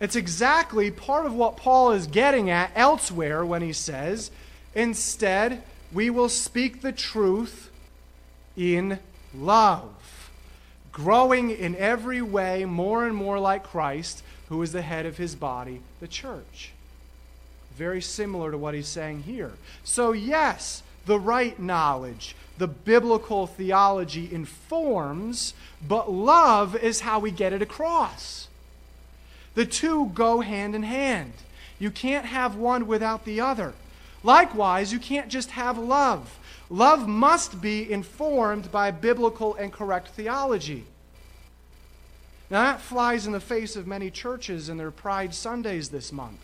It's 0.00 0.16
exactly 0.16 0.90
part 0.90 1.26
of 1.26 1.34
what 1.34 1.56
Paul 1.56 1.92
is 1.92 2.06
getting 2.06 2.50
at 2.50 2.70
elsewhere 2.74 3.44
when 3.44 3.62
he 3.62 3.72
says, 3.72 4.30
Instead, 4.74 5.62
we 5.92 6.08
will 6.08 6.28
speak 6.28 6.82
the 6.82 6.92
truth 6.92 7.70
in 8.56 8.98
love, 9.34 10.17
growing 10.98 11.50
in 11.50 11.76
every 11.76 12.20
way 12.20 12.64
more 12.64 13.06
and 13.06 13.14
more 13.14 13.38
like 13.38 13.62
Christ, 13.62 14.24
who 14.48 14.60
is 14.62 14.72
the 14.72 14.82
head 14.82 15.06
of 15.06 15.16
his 15.16 15.36
body, 15.36 15.80
the 16.00 16.08
church. 16.08 16.72
Very 17.76 18.02
similar 18.02 18.50
to 18.50 18.58
what 18.58 18.74
he's 18.74 18.88
saying 18.88 19.22
here. 19.22 19.52
So, 19.84 20.10
yes, 20.10 20.82
the 21.06 21.20
right 21.20 21.56
knowledge, 21.60 22.34
the 22.58 22.66
biblical 22.66 23.46
theology 23.46 24.28
informs, 24.32 25.54
but 25.86 26.10
love 26.10 26.74
is 26.74 27.02
how 27.02 27.20
we 27.20 27.30
get 27.30 27.52
it 27.52 27.62
across. 27.62 28.48
The 29.54 29.66
two 29.66 30.10
go 30.14 30.40
hand 30.40 30.74
in 30.74 30.82
hand. 30.82 31.32
You 31.78 31.92
can't 31.92 32.26
have 32.26 32.56
one 32.56 32.88
without 32.88 33.24
the 33.24 33.40
other. 33.40 33.72
Likewise, 34.24 34.92
you 34.92 34.98
can't 34.98 35.28
just 35.28 35.52
have 35.52 35.78
love. 35.78 36.40
Love 36.70 37.08
must 37.08 37.60
be 37.60 37.90
informed 37.90 38.70
by 38.70 38.90
biblical 38.90 39.54
and 39.54 39.72
correct 39.72 40.08
theology. 40.08 40.84
Now, 42.50 42.62
that 42.64 42.80
flies 42.80 43.26
in 43.26 43.32
the 43.32 43.40
face 43.40 43.76
of 43.76 43.86
many 43.86 44.10
churches 44.10 44.68
and 44.68 44.80
their 44.80 44.90
Pride 44.90 45.34
Sundays 45.34 45.90
this 45.90 46.12
month. 46.12 46.40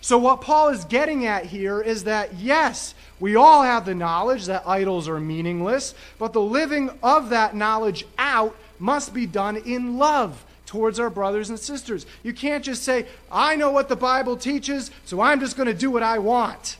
So, 0.00 0.18
what 0.18 0.40
Paul 0.40 0.70
is 0.70 0.84
getting 0.84 1.26
at 1.26 1.46
here 1.46 1.80
is 1.80 2.04
that, 2.04 2.34
yes, 2.34 2.94
we 3.20 3.36
all 3.36 3.62
have 3.62 3.84
the 3.84 3.94
knowledge 3.94 4.46
that 4.46 4.66
idols 4.66 5.06
are 5.06 5.20
meaningless, 5.20 5.94
but 6.18 6.32
the 6.32 6.40
living 6.40 6.90
of 7.02 7.28
that 7.28 7.54
knowledge 7.54 8.04
out 8.18 8.56
must 8.78 9.14
be 9.14 9.26
done 9.26 9.58
in 9.58 9.98
love 9.98 10.44
towards 10.66 10.98
our 10.98 11.10
brothers 11.10 11.50
and 11.50 11.58
sisters. 11.58 12.04
You 12.22 12.32
can't 12.32 12.64
just 12.64 12.82
say, 12.82 13.06
I 13.30 13.54
know 13.54 13.70
what 13.70 13.88
the 13.88 13.96
Bible 13.96 14.36
teaches, 14.36 14.90
so 15.04 15.20
I'm 15.20 15.38
just 15.38 15.56
going 15.56 15.68
to 15.68 15.74
do 15.74 15.90
what 15.90 16.02
I 16.02 16.18
want, 16.18 16.78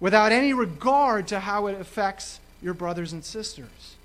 without 0.00 0.32
any 0.32 0.52
regard 0.52 1.28
to 1.28 1.40
how 1.40 1.66
it 1.66 1.80
affects 1.80 2.40
your 2.62 2.74
brothers 2.74 3.12
and 3.12 3.24
sisters. 3.24 3.96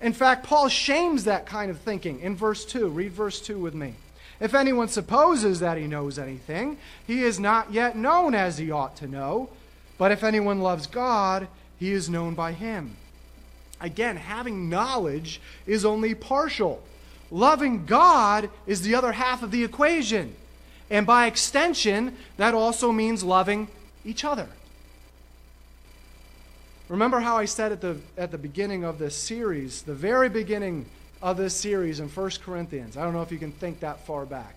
In 0.00 0.12
fact, 0.12 0.46
Paul 0.46 0.68
shames 0.68 1.24
that 1.24 1.46
kind 1.46 1.70
of 1.70 1.78
thinking 1.80 2.20
in 2.20 2.34
verse 2.34 2.64
2. 2.64 2.88
Read 2.88 3.12
verse 3.12 3.40
2 3.40 3.58
with 3.58 3.74
me. 3.74 3.94
If 4.40 4.54
anyone 4.54 4.88
supposes 4.88 5.60
that 5.60 5.76
he 5.76 5.86
knows 5.86 6.18
anything, 6.18 6.78
he 7.06 7.22
is 7.22 7.38
not 7.38 7.72
yet 7.72 7.96
known 7.96 8.34
as 8.34 8.56
he 8.56 8.70
ought 8.70 8.96
to 8.96 9.06
know. 9.06 9.50
But 9.98 10.12
if 10.12 10.24
anyone 10.24 10.60
loves 10.60 10.86
God, 10.86 11.46
he 11.78 11.92
is 11.92 12.08
known 12.08 12.34
by 12.34 12.52
him. 12.52 12.96
Again, 13.80 14.16
having 14.16 14.70
knowledge 14.70 15.40
is 15.66 15.84
only 15.84 16.14
partial. 16.14 16.82
Loving 17.30 17.84
God 17.84 18.48
is 18.66 18.80
the 18.82 18.94
other 18.94 19.12
half 19.12 19.42
of 19.42 19.50
the 19.50 19.62
equation. 19.62 20.34
And 20.88 21.06
by 21.06 21.26
extension, 21.26 22.16
that 22.38 22.54
also 22.54 22.92
means 22.92 23.22
loving 23.22 23.68
each 24.04 24.24
other. 24.24 24.48
Remember 26.90 27.20
how 27.20 27.36
I 27.36 27.44
said 27.44 27.70
at 27.70 27.80
the, 27.80 27.98
at 28.18 28.32
the 28.32 28.38
beginning 28.38 28.82
of 28.82 28.98
this 28.98 29.14
series, 29.14 29.82
the 29.82 29.94
very 29.94 30.28
beginning 30.28 30.86
of 31.22 31.36
this 31.36 31.54
series 31.54 32.00
in 32.00 32.08
1 32.08 32.30
Corinthians, 32.44 32.96
I 32.96 33.04
don't 33.04 33.12
know 33.12 33.22
if 33.22 33.30
you 33.30 33.38
can 33.38 33.52
think 33.52 33.78
that 33.80 34.04
far 34.06 34.26
back, 34.26 34.56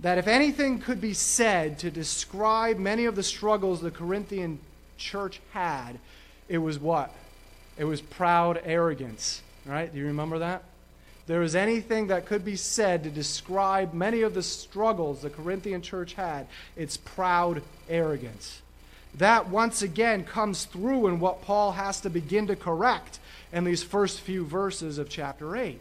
that 0.00 0.16
if 0.16 0.26
anything 0.26 0.78
could 0.78 1.02
be 1.02 1.12
said 1.12 1.78
to 1.80 1.90
describe 1.90 2.78
many 2.78 3.04
of 3.04 3.14
the 3.14 3.22
struggles 3.22 3.82
the 3.82 3.90
Corinthian 3.90 4.58
church 4.96 5.42
had, 5.52 5.98
it 6.48 6.56
was 6.56 6.78
what? 6.78 7.14
It 7.76 7.84
was 7.84 8.00
proud 8.00 8.62
arrogance, 8.64 9.42
right? 9.66 9.92
Do 9.92 9.98
you 9.98 10.06
remember 10.06 10.38
that? 10.38 10.64
there 11.26 11.42
is 11.42 11.54
anything 11.54 12.08
that 12.08 12.26
could 12.26 12.44
be 12.44 12.56
said 12.56 13.04
to 13.04 13.10
describe 13.10 13.92
many 13.94 14.22
of 14.22 14.34
the 14.34 14.42
struggles 14.42 15.22
the 15.22 15.30
Corinthian 15.30 15.82
church 15.82 16.14
had, 16.14 16.46
it's 16.74 16.96
proud 16.96 17.62
arrogance. 17.88 18.61
That 19.14 19.48
once 19.48 19.82
again 19.82 20.24
comes 20.24 20.64
through 20.64 21.08
in 21.08 21.20
what 21.20 21.42
Paul 21.42 21.72
has 21.72 22.00
to 22.00 22.10
begin 22.10 22.46
to 22.46 22.56
correct 22.56 23.18
in 23.52 23.64
these 23.64 23.82
first 23.82 24.20
few 24.20 24.44
verses 24.44 24.98
of 24.98 25.08
chapter 25.08 25.56
8. 25.56 25.80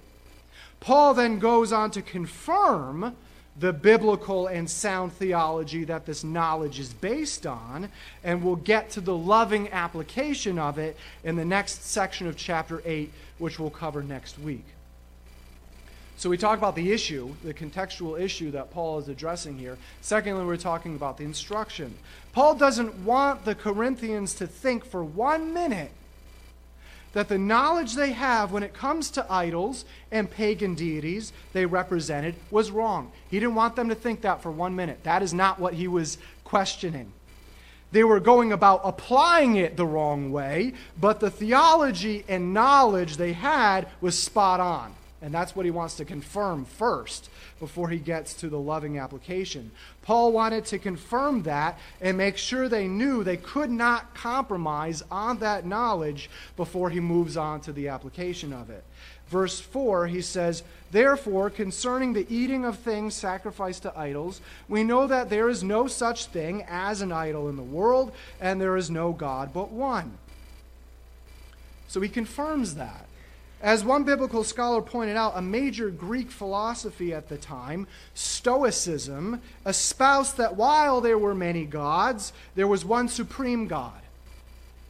Paul 0.79 1.13
then 1.13 1.39
goes 1.39 1.71
on 1.71 1.91
to 1.91 2.01
confirm 2.01 3.15
the 3.59 3.73
biblical 3.73 4.47
and 4.47 4.69
sound 4.69 5.13
theology 5.13 5.83
that 5.83 6.05
this 6.05 6.23
knowledge 6.23 6.79
is 6.79 6.93
based 6.93 7.45
on, 7.45 7.89
and 8.23 8.43
we'll 8.43 8.55
get 8.55 8.89
to 8.91 9.01
the 9.01 9.15
loving 9.15 9.69
application 9.71 10.57
of 10.57 10.77
it 10.77 10.97
in 11.23 11.35
the 11.35 11.45
next 11.45 11.83
section 11.83 12.27
of 12.27 12.37
chapter 12.37 12.81
8, 12.85 13.11
which 13.37 13.59
we'll 13.59 13.69
cover 13.69 14.01
next 14.01 14.39
week. 14.39 14.65
So 16.21 16.29
we 16.29 16.37
talk 16.37 16.59
about 16.59 16.75
the 16.75 16.91
issue, 16.91 17.33
the 17.43 17.51
contextual 17.51 18.21
issue 18.21 18.51
that 18.51 18.69
Paul 18.69 18.99
is 18.99 19.07
addressing 19.07 19.57
here. 19.57 19.79
Secondly, 20.01 20.45
we're 20.45 20.55
talking 20.55 20.95
about 20.95 21.17
the 21.17 21.23
instruction. 21.23 21.95
Paul 22.31 22.53
doesn't 22.53 22.93
want 23.03 23.43
the 23.43 23.55
Corinthians 23.55 24.35
to 24.35 24.45
think 24.45 24.85
for 24.85 25.03
one 25.03 25.51
minute 25.51 25.89
that 27.13 27.27
the 27.27 27.39
knowledge 27.39 27.95
they 27.95 28.11
have 28.11 28.51
when 28.51 28.61
it 28.61 28.71
comes 28.71 29.09
to 29.09 29.25
idols 29.33 29.83
and 30.11 30.29
pagan 30.29 30.75
deities 30.75 31.33
they 31.53 31.65
represented 31.65 32.35
was 32.51 32.69
wrong. 32.69 33.11
He 33.31 33.39
didn't 33.39 33.55
want 33.55 33.75
them 33.75 33.89
to 33.89 33.95
think 33.95 34.21
that 34.21 34.43
for 34.43 34.51
one 34.51 34.75
minute. 34.75 35.03
That 35.03 35.23
is 35.23 35.33
not 35.33 35.59
what 35.59 35.73
he 35.73 35.87
was 35.87 36.19
questioning. 36.43 37.11
They 37.91 38.03
were 38.03 38.19
going 38.19 38.51
about 38.51 38.81
applying 38.83 39.55
it 39.55 39.75
the 39.75 39.87
wrong 39.87 40.31
way, 40.31 40.73
but 40.99 41.19
the 41.19 41.31
theology 41.31 42.23
and 42.27 42.53
knowledge 42.53 43.17
they 43.17 43.33
had 43.33 43.87
was 44.01 44.15
spot 44.19 44.59
on. 44.59 44.93
And 45.21 45.31
that's 45.33 45.55
what 45.55 45.65
he 45.65 45.71
wants 45.71 45.95
to 45.97 46.05
confirm 46.05 46.65
first 46.65 47.29
before 47.59 47.89
he 47.89 47.99
gets 47.99 48.33
to 48.35 48.49
the 48.49 48.59
loving 48.59 48.97
application. 48.97 49.69
Paul 50.01 50.31
wanted 50.31 50.65
to 50.65 50.79
confirm 50.79 51.43
that 51.43 51.77
and 52.01 52.17
make 52.17 52.37
sure 52.37 52.67
they 52.67 52.87
knew 52.87 53.23
they 53.23 53.37
could 53.37 53.69
not 53.69 54.15
compromise 54.15 55.03
on 55.11 55.37
that 55.39 55.65
knowledge 55.65 56.29
before 56.57 56.89
he 56.89 56.99
moves 56.99 57.37
on 57.37 57.61
to 57.61 57.71
the 57.71 57.89
application 57.89 58.51
of 58.51 58.71
it. 58.71 58.83
Verse 59.27 59.59
4, 59.59 60.07
he 60.07 60.21
says, 60.21 60.63
Therefore, 60.91 61.49
concerning 61.49 62.11
the 62.13 62.25
eating 62.27 62.65
of 62.65 62.79
things 62.79 63.13
sacrificed 63.13 63.83
to 63.83 63.97
idols, 63.97 64.41
we 64.67 64.83
know 64.83 65.07
that 65.07 65.29
there 65.29 65.47
is 65.47 65.63
no 65.63 65.87
such 65.87 66.25
thing 66.25 66.65
as 66.67 67.01
an 67.01 67.13
idol 67.13 67.47
in 67.47 67.55
the 67.55 67.61
world, 67.61 68.11
and 68.41 68.59
there 68.59 68.75
is 68.75 68.89
no 68.89 69.13
God 69.13 69.53
but 69.53 69.71
one. 69.71 70.17
So 71.87 72.01
he 72.01 72.09
confirms 72.09 72.75
that. 72.75 73.05
As 73.61 73.85
one 73.85 74.03
biblical 74.03 74.43
scholar 74.43 74.81
pointed 74.81 75.15
out, 75.15 75.33
a 75.35 75.41
major 75.41 75.91
Greek 75.91 76.31
philosophy 76.31 77.13
at 77.13 77.29
the 77.29 77.37
time, 77.37 77.85
Stoicism, 78.15 79.39
espoused 79.67 80.37
that 80.37 80.55
while 80.55 80.99
there 80.99 81.19
were 81.19 81.35
many 81.35 81.65
gods, 81.65 82.33
there 82.55 82.67
was 82.67 82.83
one 82.83 83.07
supreme 83.07 83.67
God. 83.67 83.93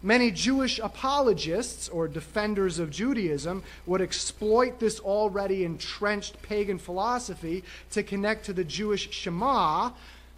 Many 0.02 0.32
Jewish 0.32 0.80
apologists 0.80 1.90
or 1.90 2.08
defenders 2.08 2.80
of 2.80 2.90
Judaism 2.90 3.62
would 3.86 4.02
exploit 4.02 4.80
this 4.80 5.00
already 5.02 5.66
entrenched 5.66 6.42
pagan 6.42 6.80
philosophy 6.80 7.64
to 7.92 8.02
connect 8.02 8.46
to 8.46 8.54
the 8.54 8.64
Jewish 8.64 9.12
Shema, 9.12 9.92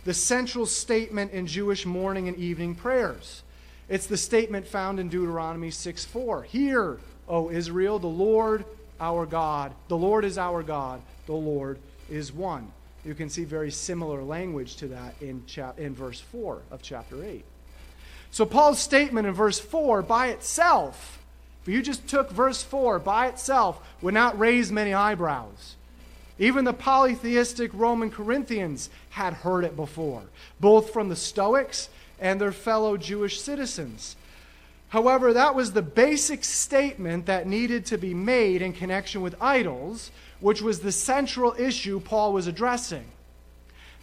the 0.05 0.13
central 0.13 0.65
statement 0.65 1.31
in 1.31 1.45
Jewish 1.45 1.85
morning 1.85 2.27
and 2.27 2.35
evening 2.37 2.73
prayers. 2.73 3.43
It's 3.87 4.07
the 4.07 4.17
statement 4.17 4.67
found 4.67 4.99
in 4.99 5.07
Deuteronomy 5.07 5.71
6 5.71 6.03
4. 6.03 6.43
Hear, 6.43 6.97
O 7.27 7.49
Israel, 7.49 7.99
the 7.99 8.07
Lord 8.07 8.65
our 8.99 9.25
God. 9.25 9.73
The 9.87 9.97
Lord 9.97 10.25
is 10.25 10.37
our 10.37 10.63
God. 10.63 11.01
The 11.25 11.33
Lord 11.33 11.77
is 12.09 12.31
one. 12.31 12.71
You 13.05 13.13
can 13.13 13.29
see 13.29 13.43
very 13.43 13.71
similar 13.71 14.23
language 14.23 14.77
to 14.77 14.87
that 14.89 15.15
in, 15.21 15.45
chap- 15.45 15.79
in 15.79 15.93
verse 15.93 16.19
4 16.19 16.61
of 16.71 16.81
chapter 16.81 17.23
8. 17.23 17.43
So, 18.31 18.45
Paul's 18.45 18.79
statement 18.79 19.27
in 19.27 19.33
verse 19.33 19.59
4 19.59 20.01
by 20.01 20.27
itself, 20.27 21.21
if 21.61 21.67
you 21.67 21.81
just 21.81 22.07
took 22.07 22.31
verse 22.31 22.63
4 22.63 22.99
by 22.99 23.27
itself, 23.27 23.79
would 24.01 24.13
not 24.13 24.39
raise 24.39 24.71
many 24.71 24.93
eyebrows. 24.93 25.75
Even 26.39 26.65
the 26.65 26.73
polytheistic 26.73 27.71
Roman 27.73 28.09
Corinthians 28.09 28.89
had 29.11 29.33
heard 29.33 29.63
it 29.63 29.75
before, 29.75 30.23
both 30.59 30.91
from 30.91 31.09
the 31.09 31.15
Stoics 31.15 31.89
and 32.19 32.41
their 32.41 32.51
fellow 32.51 32.97
Jewish 32.97 33.39
citizens. 33.39 34.15
However, 34.93 35.33
that 35.33 35.55
was 35.55 35.71
the 35.71 35.81
basic 35.81 36.43
statement 36.43 37.25
that 37.25 37.47
needed 37.47 37.83
to 37.87 37.97
be 37.97 38.13
made 38.13 38.61
in 38.61 38.73
connection 38.73 39.23
with 39.23 39.33
idols, 39.41 40.11
which 40.39 40.61
was 40.61 40.81
the 40.81 40.91
central 40.91 41.55
issue 41.57 41.99
Paul 41.99 42.31
was 42.31 42.45
addressing. 42.45 43.05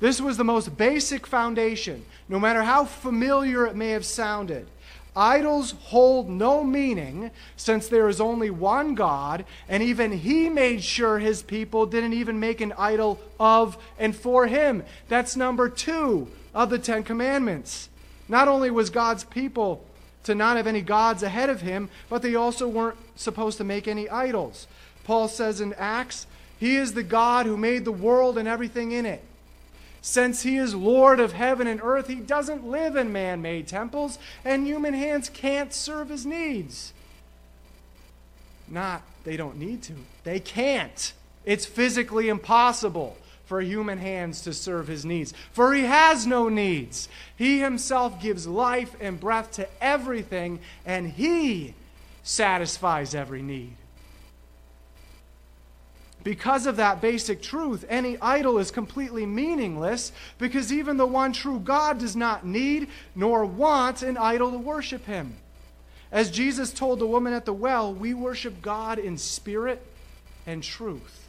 This 0.00 0.20
was 0.20 0.36
the 0.36 0.42
most 0.42 0.76
basic 0.76 1.28
foundation, 1.28 2.04
no 2.28 2.40
matter 2.40 2.64
how 2.64 2.86
familiar 2.86 3.68
it 3.68 3.76
may 3.76 3.90
have 3.90 4.04
sounded. 4.04 4.66
Idols 5.14 5.76
hold 5.78 6.28
no 6.28 6.64
meaning 6.64 7.30
since 7.56 7.86
there 7.86 8.08
is 8.08 8.20
only 8.20 8.50
one 8.50 8.96
God, 8.96 9.44
and 9.68 9.84
even 9.84 10.10
He 10.10 10.48
made 10.48 10.82
sure 10.82 11.20
His 11.20 11.40
people 11.40 11.86
didn't 11.86 12.14
even 12.14 12.40
make 12.40 12.60
an 12.60 12.74
idol 12.76 13.20
of 13.38 13.78
and 13.96 14.16
for 14.16 14.48
Him. 14.48 14.82
That's 15.06 15.36
number 15.36 15.68
two 15.68 16.26
of 16.52 16.68
the 16.68 16.80
Ten 16.80 17.04
Commandments. 17.04 17.88
Not 18.28 18.48
only 18.48 18.72
was 18.72 18.90
God's 18.90 19.22
people 19.22 19.84
to 20.24 20.34
not 20.34 20.56
have 20.56 20.66
any 20.66 20.82
gods 20.82 21.22
ahead 21.22 21.50
of 21.50 21.60
him, 21.60 21.88
but 22.08 22.22
they 22.22 22.34
also 22.34 22.68
weren't 22.68 22.98
supposed 23.16 23.58
to 23.58 23.64
make 23.64 23.88
any 23.88 24.08
idols. 24.08 24.66
Paul 25.04 25.28
says 25.28 25.60
in 25.60 25.72
Acts, 25.74 26.26
He 26.58 26.76
is 26.76 26.94
the 26.94 27.02
God 27.02 27.46
who 27.46 27.56
made 27.56 27.84
the 27.84 27.92
world 27.92 28.36
and 28.38 28.46
everything 28.46 28.92
in 28.92 29.06
it. 29.06 29.24
Since 30.02 30.42
he 30.42 30.56
is 30.56 30.74
Lord 30.74 31.20
of 31.20 31.32
heaven 31.32 31.66
and 31.66 31.80
earth, 31.82 32.08
he 32.08 32.16
doesn't 32.16 32.66
live 32.66 32.96
in 32.96 33.12
man 33.12 33.42
made 33.42 33.68
temples, 33.68 34.18
and 34.44 34.66
human 34.66 34.94
hands 34.94 35.28
can't 35.28 35.74
serve 35.74 36.08
his 36.08 36.24
needs. 36.24 36.94
Not, 38.66 39.02
they 39.24 39.36
don't 39.36 39.58
need 39.58 39.82
to. 39.84 39.94
They 40.24 40.40
can't. 40.40 41.12
It's 41.44 41.66
physically 41.66 42.28
impossible 42.28 43.16
for 43.50 43.60
human 43.60 43.98
hands 43.98 44.42
to 44.42 44.54
serve 44.54 44.86
his 44.86 45.04
needs. 45.04 45.34
For 45.50 45.74
he 45.74 45.82
has 45.82 46.24
no 46.24 46.48
needs. 46.48 47.08
He 47.34 47.58
himself 47.58 48.22
gives 48.22 48.46
life 48.46 48.94
and 49.00 49.18
breath 49.18 49.50
to 49.54 49.66
everything, 49.80 50.60
and 50.86 51.10
he 51.10 51.74
satisfies 52.22 53.12
every 53.12 53.42
need. 53.42 53.74
Because 56.22 56.64
of 56.66 56.76
that 56.76 57.00
basic 57.00 57.42
truth, 57.42 57.84
any 57.88 58.16
idol 58.20 58.56
is 58.58 58.70
completely 58.70 59.26
meaningless 59.26 60.12
because 60.38 60.72
even 60.72 60.96
the 60.96 61.04
one 61.04 61.32
true 61.32 61.58
God 61.58 61.98
does 61.98 62.14
not 62.14 62.46
need 62.46 62.86
nor 63.16 63.44
want 63.44 64.04
an 64.04 64.16
idol 64.16 64.52
to 64.52 64.58
worship 64.58 65.06
him. 65.06 65.34
As 66.12 66.30
Jesus 66.30 66.72
told 66.72 67.00
the 67.00 67.06
woman 67.06 67.32
at 67.32 67.46
the 67.46 67.52
well, 67.52 67.92
we 67.92 68.14
worship 68.14 68.62
God 68.62 69.00
in 69.00 69.18
spirit 69.18 69.84
and 70.46 70.62
truth. 70.62 71.19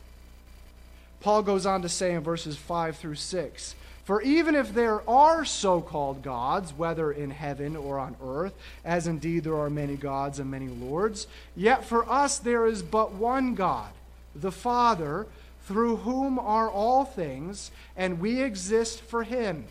Paul 1.21 1.43
goes 1.43 1.65
on 1.65 1.83
to 1.83 1.89
say 1.89 2.13
in 2.13 2.21
verses 2.21 2.57
5 2.57 2.97
through 2.97 3.15
6 3.15 3.75
For 4.03 4.21
even 4.21 4.55
if 4.55 4.73
there 4.73 5.07
are 5.09 5.45
so 5.45 5.79
called 5.79 6.23
gods, 6.23 6.73
whether 6.73 7.11
in 7.11 7.29
heaven 7.29 7.75
or 7.75 7.99
on 7.99 8.15
earth, 8.23 8.53
as 8.83 9.07
indeed 9.07 9.43
there 9.43 9.57
are 9.57 9.69
many 9.69 9.95
gods 9.95 10.39
and 10.39 10.49
many 10.49 10.67
lords, 10.67 11.27
yet 11.55 11.85
for 11.85 12.09
us 12.09 12.39
there 12.39 12.65
is 12.65 12.81
but 12.81 13.13
one 13.13 13.55
God, 13.55 13.91
the 14.35 14.51
Father, 14.51 15.27
through 15.67 15.97
whom 15.97 16.39
are 16.39 16.69
all 16.69 17.05
things, 17.05 17.71
and 17.95 18.19
we 18.19 18.41
exist 18.41 19.01
for 19.01 19.23
him. 19.23 19.65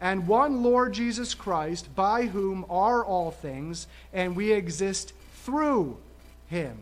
And 0.00 0.26
one 0.26 0.62
Lord 0.62 0.92
Jesus 0.92 1.34
Christ, 1.34 1.94
by 1.94 2.26
whom 2.26 2.66
are 2.68 3.04
all 3.04 3.30
things, 3.30 3.86
and 4.12 4.34
we 4.34 4.52
exist 4.52 5.12
through 5.44 5.98
him. 6.48 6.76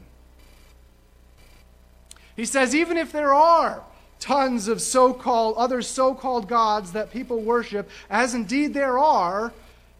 He 2.36 2.44
says, 2.44 2.74
even 2.74 2.96
if 2.96 3.12
there 3.12 3.34
are 3.34 3.82
tons 4.20 4.68
of 4.68 4.80
so 4.80 5.12
called, 5.12 5.56
other 5.56 5.82
so 5.82 6.14
called 6.14 6.48
gods 6.48 6.92
that 6.92 7.10
people 7.10 7.40
worship, 7.40 7.90
as 8.08 8.34
indeed 8.34 8.72
there 8.72 8.98
are, 8.98 9.52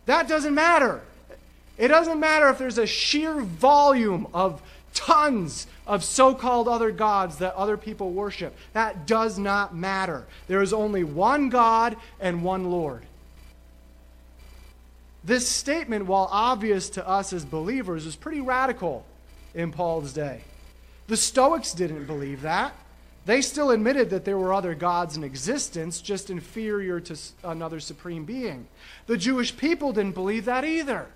that 0.07 0.29
doesn't 0.29 0.55
matter. 0.55 1.03
It 1.77 1.89
doesn't 1.89 2.21
matter 2.21 2.49
if 2.49 2.59
there's 2.59 2.79
a 2.79 2.87
sheer 2.87 3.41
volume 3.41 4.29
of 4.33 4.63
tons 4.95 5.67
of 5.87 6.05
so 6.05 6.35
called 6.35 6.69
other 6.69 6.91
gods 6.91 7.39
that 7.39 7.55
other 7.55 7.77
people 7.77 8.13
worship. 8.13 8.55
That 8.73 9.07
does 9.07 9.39
not 9.39 9.75
matter. 9.75 10.25
There 10.49 10.63
is 10.63 10.73
only 10.73 11.03
one 11.03 11.49
God 11.49 11.97
and 12.21 12.45
one 12.45 12.71
Lord. 12.71 13.03
This 15.25 15.49
statement, 15.49 16.07
while 16.07 16.29
obvious 16.31 16.91
to 16.91 17.09
us 17.09 17.33
as 17.33 17.45
believers, 17.45 18.07
is 18.07 18.17
pretty 18.17 18.41
radical 18.41 19.05
in 19.55 19.73
Paul's 19.73 20.13
day. 20.13 20.43
The 21.07 21.17
Stoics 21.17 21.73
didn't 21.73 22.07
believe 22.07 22.43
that. 22.43 22.75
They 23.25 23.41
still 23.41 23.71
admitted 23.71 24.11
that 24.11 24.25
there 24.25 24.39
were 24.39 24.53
other 24.53 24.75
gods 24.75 25.17
in 25.17 25.23
existence, 25.23 26.01
just 26.01 26.31
inferior 26.31 26.99
to 27.01 27.17
another 27.45 27.79
supreme 27.79 28.25
being. 28.25 28.67
The 29.07 29.17
Jewish 29.17 29.57
people 29.57 29.93
didn't 29.93 30.15
believe 30.15 30.45
that 30.47 30.65
either. 30.65 31.07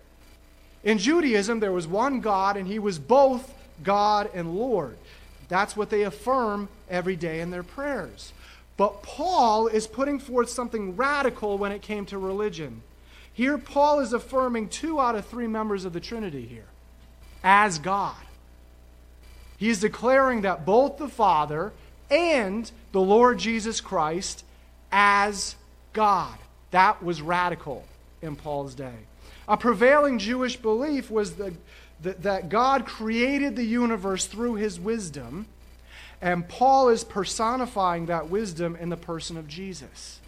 In 0.85 0.99
Judaism, 0.99 1.59
there 1.59 1.73
was 1.73 1.89
one 1.89 2.21
God, 2.21 2.57
and 2.57 2.69
he 2.69 2.79
was 2.79 2.99
both 2.99 3.53
God 3.83 4.31
and 4.35 4.55
Lord. 4.55 4.97
That's 5.49 5.77
what 5.77 5.91
they 5.91 6.03
affirm 6.03 6.69
every 6.89 7.17
day 7.17 7.41
in 7.41 7.51
their 7.51 7.65
prayers. 7.65 8.33
But 8.77 9.03
Paul 9.03 9.67
is 9.67 9.87
putting 9.87 10.19
forth 10.19 10.49
something 10.49 10.97
radical 10.97 11.59
when 11.59 11.73
it 11.73 11.83
came 11.83 12.07
to 12.07 12.19
religion. 12.19 12.83
Here, 13.33 13.59
Paul 13.59 14.01
is 14.01 14.13
affirming 14.13 14.69
two 14.69 15.01
out 15.01 15.15
of 15.15 15.27
three 15.27 15.47
members 15.47 15.85
of 15.85 15.93
the 15.93 16.01
Trinity 16.01 16.47
here 16.47 16.67
as 17.43 17.79
God. 17.79 18.17
He 19.57 19.71
is 19.71 19.81
declaring 19.81 20.43
that 20.43 20.67
both 20.67 20.99
the 20.99 21.09
Father 21.09 21.73
and 22.11 22.71
the 22.93 23.01
Lord 23.01 23.39
Jesus 23.39 23.81
Christ 23.81 24.45
as 24.93 25.57
God. 25.93 26.37
That 26.71 27.03
was 27.03 27.23
radical 27.23 27.85
in 28.23 28.37
Paul's 28.37 28.75
day. 28.75 28.95
A 29.49 29.57
prevailing 29.57 30.19
Jewish 30.19 30.57
belief 30.57 31.11
was 31.11 31.35
the, 31.37 31.55
the, 32.03 32.15
that 32.15 32.49
God 32.49 32.85
created 32.85 33.57
the 33.57 33.65
universe 33.65 34.27
through 34.27 34.55
his 34.55 34.79
wisdom, 34.79 35.47
and 36.21 36.49
Paul 36.49 36.89
is 36.89 37.05
personifying 37.05 38.07
that 38.07 38.29
wisdom 38.29 38.77
in 38.77 38.89
the 38.89 38.97
person 38.97 39.37
of 39.37 39.47
Jesus. 39.47 40.21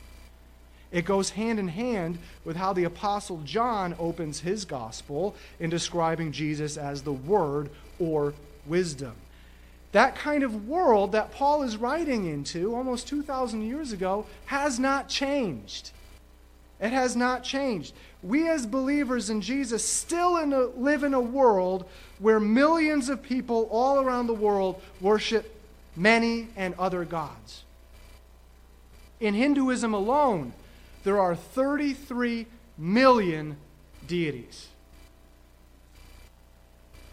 It 0.90 1.04
goes 1.04 1.30
hand 1.30 1.58
in 1.58 1.68
hand 1.68 2.18
with 2.44 2.56
how 2.56 2.72
the 2.72 2.84
Apostle 2.84 3.42
John 3.44 3.94
opens 3.98 4.40
his 4.40 4.64
gospel 4.64 5.34
in 5.60 5.68
describing 5.68 6.32
Jesus 6.32 6.76
as 6.76 7.02
the 7.02 7.12
Word 7.12 7.68
or 7.98 8.32
wisdom. 8.68 9.14
That 9.92 10.14
kind 10.14 10.42
of 10.42 10.68
world 10.68 11.12
that 11.12 11.32
Paul 11.32 11.62
is 11.62 11.76
writing 11.76 12.26
into 12.26 12.74
almost 12.74 13.08
2,000 13.08 13.62
years 13.62 13.92
ago 13.92 14.26
has 14.46 14.78
not 14.78 15.08
changed. 15.08 15.90
It 16.80 16.92
has 16.92 17.16
not 17.16 17.42
changed. 17.42 17.94
We, 18.22 18.48
as 18.48 18.66
believers 18.66 19.30
in 19.30 19.40
Jesus, 19.40 19.84
still 19.84 20.36
in 20.36 20.52
a, 20.52 20.66
live 20.66 21.02
in 21.02 21.14
a 21.14 21.20
world 21.20 21.88
where 22.18 22.38
millions 22.38 23.08
of 23.08 23.22
people 23.22 23.68
all 23.70 24.00
around 24.00 24.26
the 24.26 24.34
world 24.34 24.80
worship 25.00 25.54
many 25.96 26.48
and 26.56 26.74
other 26.78 27.04
gods. 27.04 27.64
In 29.20 29.34
Hinduism 29.34 29.94
alone, 29.94 30.52
there 31.02 31.18
are 31.18 31.34
33 31.34 32.46
million 32.76 33.56
deities. 34.06 34.68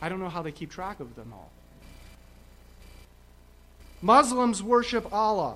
I 0.05 0.09
don't 0.09 0.19
know 0.19 0.29
how 0.29 0.43
they 0.43 0.51
keep 0.51 0.69
track 0.69 0.99
of 0.99 1.15
them 1.15 1.33
all. 1.33 1.49
Muslims 4.03 4.61
worship 4.61 5.11
Allah. 5.11 5.55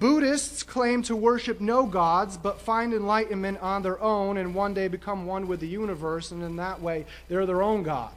Buddhists 0.00 0.62
claim 0.62 1.02
to 1.02 1.14
worship 1.14 1.60
no 1.60 1.84
gods, 1.84 2.38
but 2.38 2.62
find 2.62 2.94
enlightenment 2.94 3.60
on 3.60 3.82
their 3.82 4.00
own 4.00 4.38
and 4.38 4.54
one 4.54 4.72
day 4.72 4.88
become 4.88 5.26
one 5.26 5.46
with 5.48 5.60
the 5.60 5.68
universe, 5.68 6.30
and 6.30 6.42
in 6.42 6.56
that 6.56 6.80
way, 6.80 7.04
they're 7.28 7.44
their 7.44 7.62
own 7.62 7.82
God. 7.82 8.10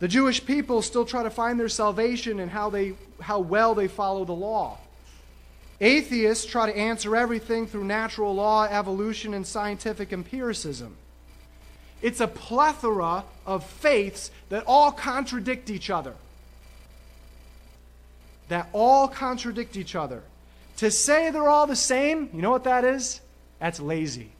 The 0.00 0.08
Jewish 0.08 0.44
people 0.44 0.82
still 0.82 1.04
try 1.04 1.22
to 1.22 1.30
find 1.30 1.58
their 1.60 1.68
salvation 1.68 2.40
in 2.40 2.48
how, 2.48 2.70
they, 2.70 2.94
how 3.20 3.38
well 3.38 3.76
they 3.76 3.86
follow 3.86 4.24
the 4.24 4.32
law. 4.32 4.78
Atheists 5.80 6.44
try 6.44 6.66
to 6.66 6.76
answer 6.76 7.14
everything 7.14 7.68
through 7.68 7.84
natural 7.84 8.34
law, 8.34 8.64
evolution, 8.64 9.32
and 9.32 9.46
scientific 9.46 10.12
empiricism. 10.12 10.96
It's 12.02 12.20
a 12.20 12.28
plethora 12.28 13.24
of 13.46 13.64
faiths 13.64 14.30
that 14.48 14.64
all 14.66 14.92
contradict 14.92 15.70
each 15.70 15.90
other. 15.90 16.14
That 18.48 18.68
all 18.72 19.08
contradict 19.08 19.76
each 19.76 19.94
other. 19.94 20.22
To 20.78 20.90
say 20.90 21.30
they're 21.30 21.48
all 21.48 21.66
the 21.66 21.74
same, 21.76 22.28
you 22.32 22.42
know 22.42 22.50
what 22.50 22.64
that 22.64 22.84
is? 22.84 23.20
That's 23.58 23.80
lazy. 23.80 24.30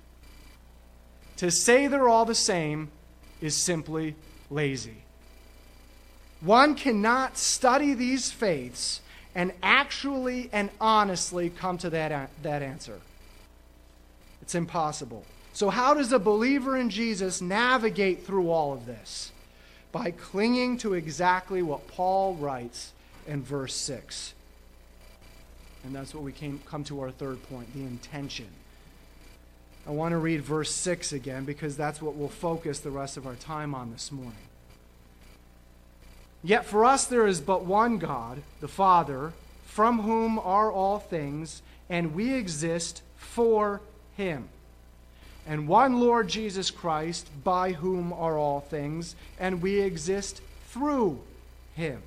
To 1.39 1.51
say 1.51 1.87
they're 1.87 2.09
all 2.09 2.25
the 2.25 2.35
same 2.35 2.91
is 3.41 3.57
simply 3.57 4.15
lazy. 4.51 5.03
One 6.41 6.75
cannot 6.75 7.39
study 7.39 7.95
these 7.95 8.31
faiths 8.31 9.01
and 9.35 9.53
actually 9.63 10.49
and 10.53 10.71
honestly 10.81 11.51
come 11.51 11.79
to 11.79 11.91
that, 11.91 12.31
that 12.43 12.63
answer. 12.63 13.01
It's 14.43 14.55
impossible. 14.55 15.25
So, 15.57 15.71
how 15.71 15.95
does 15.95 16.13
a 16.13 16.19
believer 16.19 16.77
in 16.77 16.91
Jesus 16.91 17.41
navigate 17.41 18.27
through 18.27 18.51
all 18.51 18.75
of 18.75 18.85
this? 18.85 19.33
By 19.91 20.11
clinging 20.11 20.77
to 20.81 20.93
exactly 20.93 21.63
what 21.63 21.89
Paul 21.89 22.35
writes 22.35 22.93
in 23.27 23.43
verse 23.43 23.75
6. 23.75 24.35
And 25.83 25.95
that's 25.95 26.13
what 26.15 26.23
we 26.23 26.33
came, 26.33 26.61
come 26.67 26.85
to 26.85 27.01
our 27.01 27.11
third 27.11 27.43
point 27.49 27.73
the 27.73 27.81
intention. 27.81 28.49
I 29.87 29.93
want 29.93 30.13
to 30.13 30.19
read 30.19 30.43
verse 30.43 30.71
6 30.73 31.15
again 31.15 31.47
because 31.47 31.75
that's 31.75 32.03
what 32.03 32.17
we'll 32.17 32.29
focus 32.29 32.81
the 32.81 32.91
rest 32.91 33.17
of 33.17 33.27
our 33.27 33.37
time 33.37 33.75
on 33.75 33.93
this 33.93 34.13
morning. 34.13 34.35
Yet 36.45 36.67
for 36.67 36.85
us 36.85 37.07
there 37.07 37.27
is 37.27 37.41
but 37.41 37.65
one 37.65 37.97
God, 37.97 38.43
the 38.61 38.69
Father, 38.69 39.33
from 39.65 40.03
whom 40.03 40.39
are 40.39 40.71
all 40.71 40.99
things, 40.99 41.63
and 41.89 42.15
we 42.15 42.35
exist 42.35 43.01
for 43.17 43.81
him. 44.19 44.51
And 45.47 45.69
one 45.69 46.01
Lord 46.01 46.29
Jesus 46.29 46.71
Christ, 46.71 47.29
by 47.45 47.73
whom 47.73 48.13
are 48.13 48.37
all 48.37 48.61
things, 48.61 49.15
and 49.39 49.63
we 49.63 49.81
exist 49.81 50.41
through 50.69 51.21
him. 51.75 52.03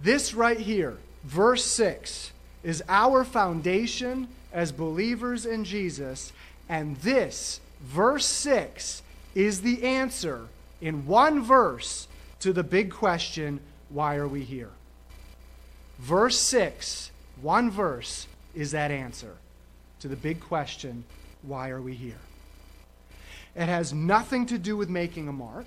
This 0.00 0.34
right 0.34 0.58
here, 0.58 0.96
verse 1.22 1.64
6, 1.64 2.32
is 2.64 2.82
our 2.88 3.24
foundation 3.24 4.28
as 4.52 4.72
believers 4.72 5.46
in 5.46 5.64
Jesus, 5.64 6.32
and 6.68 6.96
this, 6.96 7.60
verse 7.80 8.26
6, 8.26 9.02
is 9.34 9.62
the 9.62 9.84
answer 9.84 10.48
in 10.80 11.06
one 11.06 11.42
verse 11.42 12.08
to 12.40 12.52
the 12.52 12.62
big 12.62 12.90
question 12.90 13.60
why 13.88 14.16
are 14.16 14.28
we 14.28 14.42
here? 14.42 14.70
Verse 15.98 16.38
6, 16.38 17.10
one 17.40 17.70
verse, 17.70 18.26
is 18.54 18.72
that 18.72 18.90
answer 18.90 19.36
to 20.04 20.08
the 20.08 20.16
big 20.16 20.38
question 20.38 21.02
why 21.40 21.70
are 21.70 21.80
we 21.80 21.94
here? 21.94 22.20
It 23.56 23.64
has 23.64 23.94
nothing 23.94 24.44
to 24.46 24.58
do 24.58 24.76
with 24.76 24.90
making 24.90 25.28
a 25.28 25.32
mark. 25.32 25.64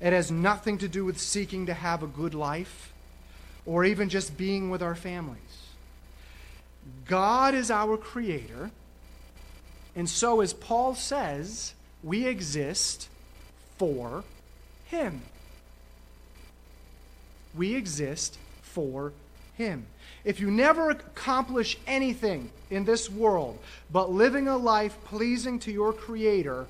It 0.00 0.12
has 0.12 0.32
nothing 0.32 0.78
to 0.78 0.88
do 0.88 1.04
with 1.04 1.20
seeking 1.20 1.66
to 1.66 1.74
have 1.74 2.02
a 2.02 2.08
good 2.08 2.34
life 2.34 2.92
or 3.64 3.84
even 3.84 4.08
just 4.08 4.36
being 4.36 4.68
with 4.68 4.82
our 4.82 4.96
families. 4.96 5.68
God 7.06 7.54
is 7.54 7.70
our 7.70 7.96
creator, 7.96 8.72
and 9.94 10.08
so, 10.08 10.40
as 10.40 10.52
Paul 10.52 10.96
says, 10.96 11.74
we 12.02 12.26
exist 12.26 13.08
for 13.78 14.24
Him. 14.86 15.22
We 17.54 17.76
exist 17.76 18.38
for 18.60 19.12
Him. 19.60 19.84
If 20.24 20.40
you 20.40 20.50
never 20.50 20.88
accomplish 20.88 21.76
anything 21.86 22.50
in 22.70 22.86
this 22.86 23.10
world 23.10 23.58
but 23.92 24.10
living 24.10 24.48
a 24.48 24.56
life 24.56 24.96
pleasing 25.04 25.58
to 25.60 25.70
your 25.70 25.92
Creator, 25.92 26.66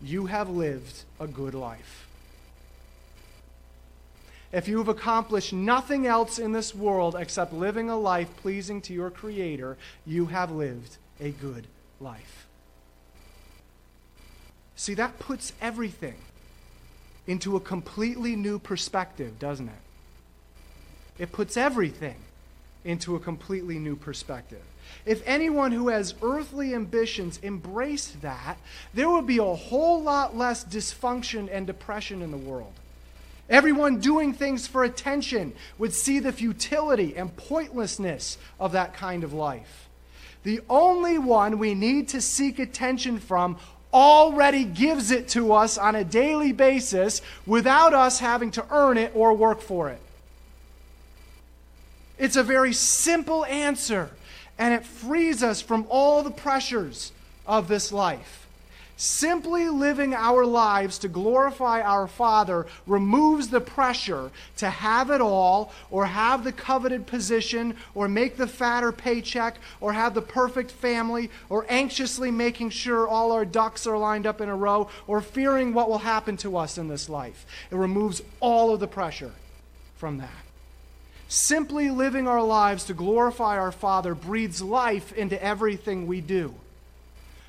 you 0.00 0.24
have 0.24 0.48
lived 0.48 1.04
a 1.20 1.26
good 1.26 1.52
life. 1.52 2.08
If 4.52 4.68
you 4.68 4.78
have 4.78 4.88
accomplished 4.88 5.52
nothing 5.52 6.06
else 6.06 6.38
in 6.38 6.52
this 6.52 6.74
world 6.74 7.14
except 7.14 7.52
living 7.52 7.90
a 7.90 7.98
life 7.98 8.34
pleasing 8.38 8.80
to 8.82 8.94
your 8.94 9.10
Creator, 9.10 9.76
you 10.06 10.26
have 10.26 10.50
lived 10.50 10.96
a 11.20 11.30
good 11.30 11.66
life. 12.00 12.46
See, 14.76 14.94
that 14.94 15.18
puts 15.18 15.52
everything 15.60 16.16
into 17.26 17.54
a 17.56 17.60
completely 17.60 18.34
new 18.34 18.58
perspective, 18.58 19.38
doesn't 19.38 19.68
it? 19.68 19.82
It 21.18 21.32
puts 21.32 21.58
everything 21.58 22.16
into 22.84 23.16
a 23.16 23.20
completely 23.20 23.78
new 23.78 23.96
perspective. 23.96 24.62
If 25.06 25.22
anyone 25.26 25.72
who 25.72 25.88
has 25.88 26.14
earthly 26.22 26.74
ambitions 26.74 27.38
embraced 27.42 28.22
that, 28.22 28.58
there 28.92 29.08
would 29.08 29.26
be 29.26 29.38
a 29.38 29.44
whole 29.44 30.02
lot 30.02 30.36
less 30.36 30.64
dysfunction 30.64 31.48
and 31.50 31.66
depression 31.66 32.22
in 32.22 32.30
the 32.30 32.36
world. 32.36 32.72
Everyone 33.48 33.98
doing 33.98 34.32
things 34.32 34.66
for 34.66 34.84
attention 34.84 35.52
would 35.78 35.92
see 35.92 36.20
the 36.20 36.32
futility 36.32 37.16
and 37.16 37.36
pointlessness 37.36 38.38
of 38.60 38.72
that 38.72 38.94
kind 38.94 39.24
of 39.24 39.32
life. 39.32 39.88
The 40.44 40.60
only 40.70 41.18
one 41.18 41.58
we 41.58 41.74
need 41.74 42.08
to 42.10 42.20
seek 42.20 42.58
attention 42.58 43.18
from 43.18 43.58
already 43.92 44.64
gives 44.64 45.10
it 45.10 45.28
to 45.30 45.52
us 45.52 45.76
on 45.76 45.96
a 45.96 46.04
daily 46.04 46.52
basis 46.52 47.22
without 47.44 47.92
us 47.92 48.20
having 48.20 48.52
to 48.52 48.64
earn 48.70 48.96
it 48.96 49.12
or 49.14 49.34
work 49.34 49.60
for 49.60 49.88
it. 49.88 50.00
It's 52.20 52.36
a 52.36 52.42
very 52.42 52.74
simple 52.74 53.46
answer, 53.46 54.10
and 54.58 54.74
it 54.74 54.84
frees 54.84 55.42
us 55.42 55.62
from 55.62 55.86
all 55.88 56.22
the 56.22 56.30
pressures 56.30 57.12
of 57.46 57.66
this 57.66 57.92
life. 57.92 58.46
Simply 58.98 59.70
living 59.70 60.12
our 60.12 60.44
lives 60.44 60.98
to 60.98 61.08
glorify 61.08 61.80
our 61.80 62.06
Father 62.06 62.66
removes 62.86 63.48
the 63.48 63.62
pressure 63.62 64.30
to 64.58 64.68
have 64.68 65.08
it 65.08 65.22
all, 65.22 65.72
or 65.90 66.04
have 66.04 66.44
the 66.44 66.52
coveted 66.52 67.06
position, 67.06 67.74
or 67.94 68.06
make 68.06 68.36
the 68.36 68.46
fatter 68.46 68.92
paycheck, 68.92 69.56
or 69.80 69.94
have 69.94 70.12
the 70.12 70.20
perfect 70.20 70.70
family, 70.70 71.30
or 71.48 71.64
anxiously 71.70 72.30
making 72.30 72.68
sure 72.68 73.08
all 73.08 73.32
our 73.32 73.46
ducks 73.46 73.86
are 73.86 73.96
lined 73.96 74.26
up 74.26 74.42
in 74.42 74.50
a 74.50 74.54
row, 74.54 74.90
or 75.06 75.22
fearing 75.22 75.72
what 75.72 75.88
will 75.88 75.96
happen 76.00 76.36
to 76.36 76.58
us 76.58 76.76
in 76.76 76.88
this 76.88 77.08
life. 77.08 77.46
It 77.70 77.76
removes 77.76 78.20
all 78.40 78.74
of 78.74 78.80
the 78.80 78.86
pressure 78.86 79.32
from 79.96 80.18
that. 80.18 80.49
Simply 81.30 81.90
living 81.90 82.26
our 82.26 82.42
lives 82.42 82.82
to 82.86 82.92
glorify 82.92 83.56
our 83.56 83.70
Father 83.70 84.16
breathes 84.16 84.60
life 84.60 85.12
into 85.12 85.40
everything 85.40 86.08
we 86.08 86.20
do. 86.20 86.52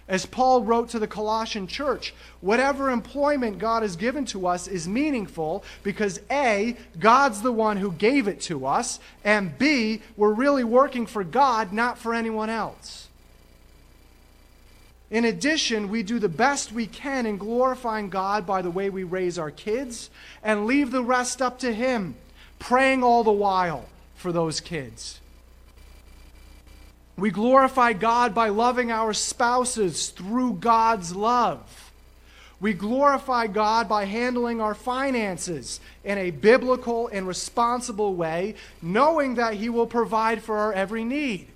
As 0.07 0.27
Paul 0.27 0.61
wrote 0.61 0.89
to 0.89 0.99
the 0.99 1.07
Colossian 1.07 1.65
church, 1.65 2.13
whatever 2.41 2.91
employment 2.91 3.57
God 3.57 3.81
has 3.81 3.95
given 3.95 4.23
to 4.25 4.45
us 4.45 4.67
is 4.67 4.87
meaningful 4.87 5.63
because 5.81 6.21
A, 6.29 6.77
God's 6.99 7.41
the 7.41 7.51
one 7.51 7.77
who 7.77 7.91
gave 7.91 8.27
it 8.27 8.39
to 8.41 8.67
us, 8.67 8.99
and 9.23 9.57
B, 9.57 10.03
we're 10.15 10.31
really 10.31 10.63
working 10.63 11.07
for 11.07 11.23
God, 11.23 11.73
not 11.73 11.97
for 11.97 12.13
anyone 12.13 12.51
else. 12.51 13.07
In 15.09 15.25
addition, 15.25 15.89
we 15.89 16.03
do 16.03 16.19
the 16.19 16.29
best 16.29 16.71
we 16.71 16.85
can 16.85 17.25
in 17.25 17.39
glorifying 17.39 18.11
God 18.11 18.45
by 18.45 18.61
the 18.61 18.69
way 18.69 18.91
we 18.91 19.03
raise 19.03 19.39
our 19.39 19.49
kids 19.49 20.11
and 20.43 20.67
leave 20.67 20.91
the 20.91 21.03
rest 21.03 21.41
up 21.41 21.57
to 21.59 21.73
Him, 21.73 22.13
praying 22.61 23.03
all 23.03 23.23
the 23.23 23.31
while 23.31 23.85
for 24.15 24.31
those 24.31 24.59
kids. 24.59 25.19
We 27.17 27.31
glorify 27.31 27.93
God 27.93 28.33
by 28.33 28.49
loving 28.49 28.91
our 28.91 29.13
spouses 29.13 30.09
through 30.09 30.53
God's 30.53 31.15
love. 31.15 31.91
We 32.59 32.73
glorify 32.73 33.47
God 33.47 33.89
by 33.89 34.05
handling 34.05 34.61
our 34.61 34.75
finances 34.75 35.79
in 36.03 36.19
a 36.19 36.29
biblical 36.29 37.07
and 37.07 37.27
responsible 37.27 38.13
way, 38.13 38.53
knowing 38.81 39.35
that 39.35 39.55
He 39.55 39.69
will 39.69 39.87
provide 39.87 40.43
for 40.43 40.57
our 40.57 40.71
every 40.71 41.03
need. 41.03 41.47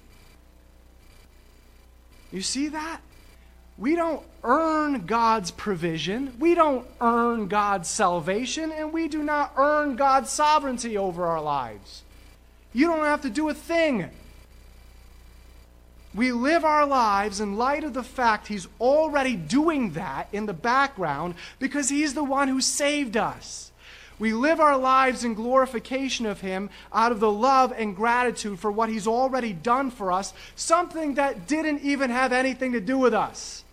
You 2.32 2.42
see 2.42 2.70
that? 2.70 3.00
We 3.78 3.96
don't 3.96 4.24
earn 4.44 5.06
God's 5.06 5.52
provision. 5.52 6.34
We 6.40 6.56
don't 6.56 6.88
earn 7.02 7.48
God's 7.48 7.90
salvation, 7.90 8.72
and 8.72 8.94
we 8.94 9.08
do 9.08 9.22
not 9.22 9.54
earn 9.58 9.98
God's 9.98 10.30
sovereignty 10.30 10.98
over 10.98 11.26
our 11.26 11.42
lives. 11.42 12.04
You 12.72 12.88
don't 12.88 13.06
have 13.06 13.22
to 13.22 13.30
do 13.30 13.50
a 13.50 13.54
thing. 13.54 14.10
We 16.14 16.32
live 16.32 16.64
our 16.64 16.86
lives 16.86 17.42
in 17.42 17.58
light 17.58 17.84
of 17.84 17.94
the 17.94 18.04
fact 18.04 18.48
He's 18.48 18.70
already 18.80 19.36
doing 19.36 19.92
that 19.92 20.30
in 20.32 20.46
the 20.46 20.54
background 20.54 21.36
because 21.60 21.90
He's 21.90 22.14
the 22.14 22.24
one 22.24 22.48
who 22.48 22.62
saved 22.62 23.18
us. 23.18 23.74
We 24.18 24.32
live 24.32 24.62
our 24.62 24.78
lives 24.78 25.26
in 25.26 25.34
glorification 25.34 26.26
of 26.26 26.40
Him 26.40 26.70
out 26.94 27.12
of 27.12 27.20
the 27.20 27.32
love 27.32 27.74
and 27.76 27.94
gratitude 27.94 28.60
for 28.60 28.72
what 28.72 28.88
He's 28.88 29.08
already 29.08 29.52
done 29.52 29.92
for 29.92 30.14
us, 30.14 30.34
something 30.56 31.16
that 31.16 31.48
didn't 31.48 31.82
even 31.82 32.10
have 32.10 32.32
anything 32.32 32.72
to 32.72 32.80
do 32.80 32.98
with 32.98 33.14
us. 33.14 33.65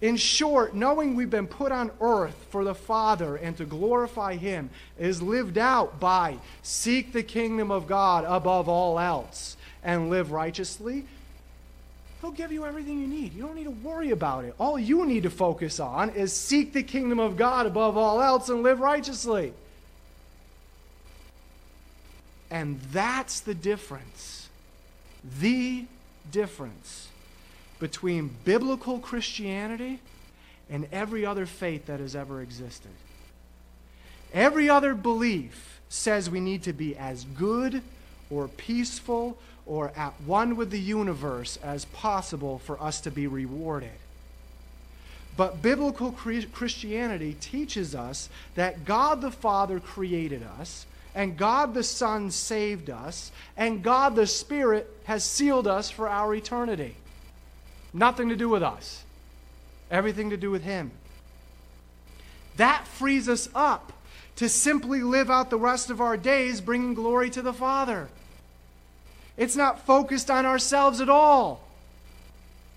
In 0.00 0.16
short, 0.16 0.74
knowing 0.74 1.14
we've 1.14 1.30
been 1.30 1.46
put 1.46 1.72
on 1.72 1.90
earth 2.00 2.46
for 2.50 2.64
the 2.64 2.74
Father 2.74 3.36
and 3.36 3.56
to 3.58 3.66
glorify 3.66 4.36
Him 4.36 4.70
is 4.98 5.20
lived 5.20 5.58
out 5.58 6.00
by 6.00 6.38
seek 6.62 7.12
the 7.12 7.22
kingdom 7.22 7.70
of 7.70 7.86
God 7.86 8.24
above 8.24 8.68
all 8.68 8.98
else 8.98 9.58
and 9.82 10.08
live 10.08 10.32
righteously. 10.32 11.04
He'll 12.22 12.30
give 12.30 12.52
you 12.52 12.64
everything 12.64 13.00
you 13.00 13.06
need. 13.06 13.34
You 13.34 13.42
don't 13.42 13.54
need 13.54 13.64
to 13.64 13.70
worry 13.70 14.10
about 14.10 14.44
it. 14.44 14.54
All 14.58 14.78
you 14.78 15.04
need 15.04 15.22
to 15.24 15.30
focus 15.30 15.80
on 15.80 16.10
is 16.10 16.32
seek 16.34 16.72
the 16.72 16.82
kingdom 16.82 17.18
of 17.18 17.36
God 17.36 17.66
above 17.66 17.96
all 17.96 18.22
else 18.22 18.48
and 18.48 18.62
live 18.62 18.80
righteously. 18.80 19.52
And 22.50 22.80
that's 22.92 23.40
the 23.40 23.54
difference. 23.54 24.48
The 25.40 25.84
difference 26.30 27.08
between 27.80 28.30
biblical 28.44 29.00
Christianity 29.00 29.98
and 30.70 30.86
every 30.92 31.26
other 31.26 31.46
faith 31.46 31.86
that 31.86 31.98
has 31.98 32.14
ever 32.14 32.40
existed. 32.40 32.92
Every 34.32 34.70
other 34.70 34.94
belief 34.94 35.80
says 35.88 36.30
we 36.30 36.38
need 36.38 36.62
to 36.62 36.72
be 36.72 36.96
as 36.96 37.24
good 37.24 37.82
or 38.30 38.46
peaceful 38.46 39.36
or 39.66 39.92
at 39.96 40.12
one 40.24 40.56
with 40.56 40.70
the 40.70 40.78
universe 40.78 41.58
as 41.62 41.84
possible 41.86 42.60
for 42.60 42.80
us 42.80 43.00
to 43.00 43.10
be 43.10 43.26
rewarded. 43.26 43.90
But 45.36 45.62
biblical 45.62 46.12
Christianity 46.12 47.36
teaches 47.40 47.94
us 47.94 48.28
that 48.54 48.84
God 48.84 49.20
the 49.20 49.30
Father 49.30 49.80
created 49.80 50.44
us, 50.60 50.86
and 51.14 51.36
God 51.36 51.72
the 51.72 51.82
Son 51.82 52.30
saved 52.30 52.90
us, 52.90 53.32
and 53.56 53.82
God 53.82 54.14
the 54.14 54.26
Spirit 54.26 54.88
has 55.04 55.24
sealed 55.24 55.66
us 55.66 55.90
for 55.90 56.08
our 56.08 56.34
eternity. 56.34 56.94
Nothing 57.92 58.28
to 58.28 58.36
do 58.36 58.48
with 58.48 58.62
us, 58.62 59.04
everything 59.90 60.30
to 60.30 60.36
do 60.36 60.50
with 60.50 60.62
Him. 60.62 60.90
That 62.56 62.86
frees 62.86 63.28
us 63.28 63.48
up 63.54 63.92
to 64.36 64.48
simply 64.48 65.02
live 65.02 65.30
out 65.30 65.50
the 65.50 65.58
rest 65.58 65.90
of 65.90 66.00
our 66.00 66.16
days 66.16 66.60
bringing 66.60 66.94
glory 66.94 67.30
to 67.30 67.42
the 67.42 67.52
Father. 67.52 68.08
It's 69.36 69.56
not 69.56 69.86
focused 69.86 70.30
on 70.30 70.46
ourselves 70.46 71.00
at 71.00 71.08
all. 71.08 71.62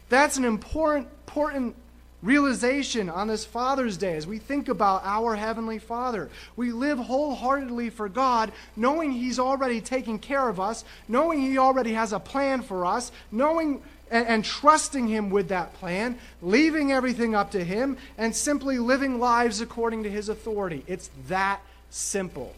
That's 0.10 0.38
an 0.38 0.45
important, 0.45 1.08
important 1.28 1.76
realization 2.21 3.10
on 3.10 3.28
this 3.28 3.45
Father's 3.45 3.97
Day 3.97 4.15
as 4.15 4.26
we 4.26 4.39
think 4.39 4.69
about 4.69 5.02
our 5.04 5.36
Heavenly 5.36 5.80
Father. 5.80 6.30
We 6.56 6.71
live 6.71 6.97
wholeheartedly 6.97 7.89
for 7.89 8.08
God, 8.08 8.52
knowing 8.76 9.12
He's 9.12 9.39
already 9.39 9.82
taken 9.82 10.19
care 10.19 10.47
of 10.47 10.60
us, 10.60 10.86
knowing 11.08 11.41
He 11.41 11.58
already 11.58 11.93
has 11.93 12.13
a 12.13 12.19
plan 12.19 12.62
for 12.62 12.86
us, 12.86 13.12
knowing 13.32 13.82
and, 14.13 14.28
and, 14.28 14.45
trusting 14.45 15.08
Him 15.08 15.32
with 15.32 15.47
that 15.47 15.73
plan, 15.73 16.19
leaving 16.43 16.91
everything 16.91 17.34
up 17.34 17.49
to 17.52 17.63
Him, 17.63 17.97
and 18.15 18.36
simply 18.36 18.78
living 18.78 19.19
lives 19.19 19.60
according 19.60 20.04
to 20.04 20.10
His 20.10 20.30
authority. 20.30 20.84
It's 20.86 21.10
that 21.28 21.62
simple. 21.89 22.56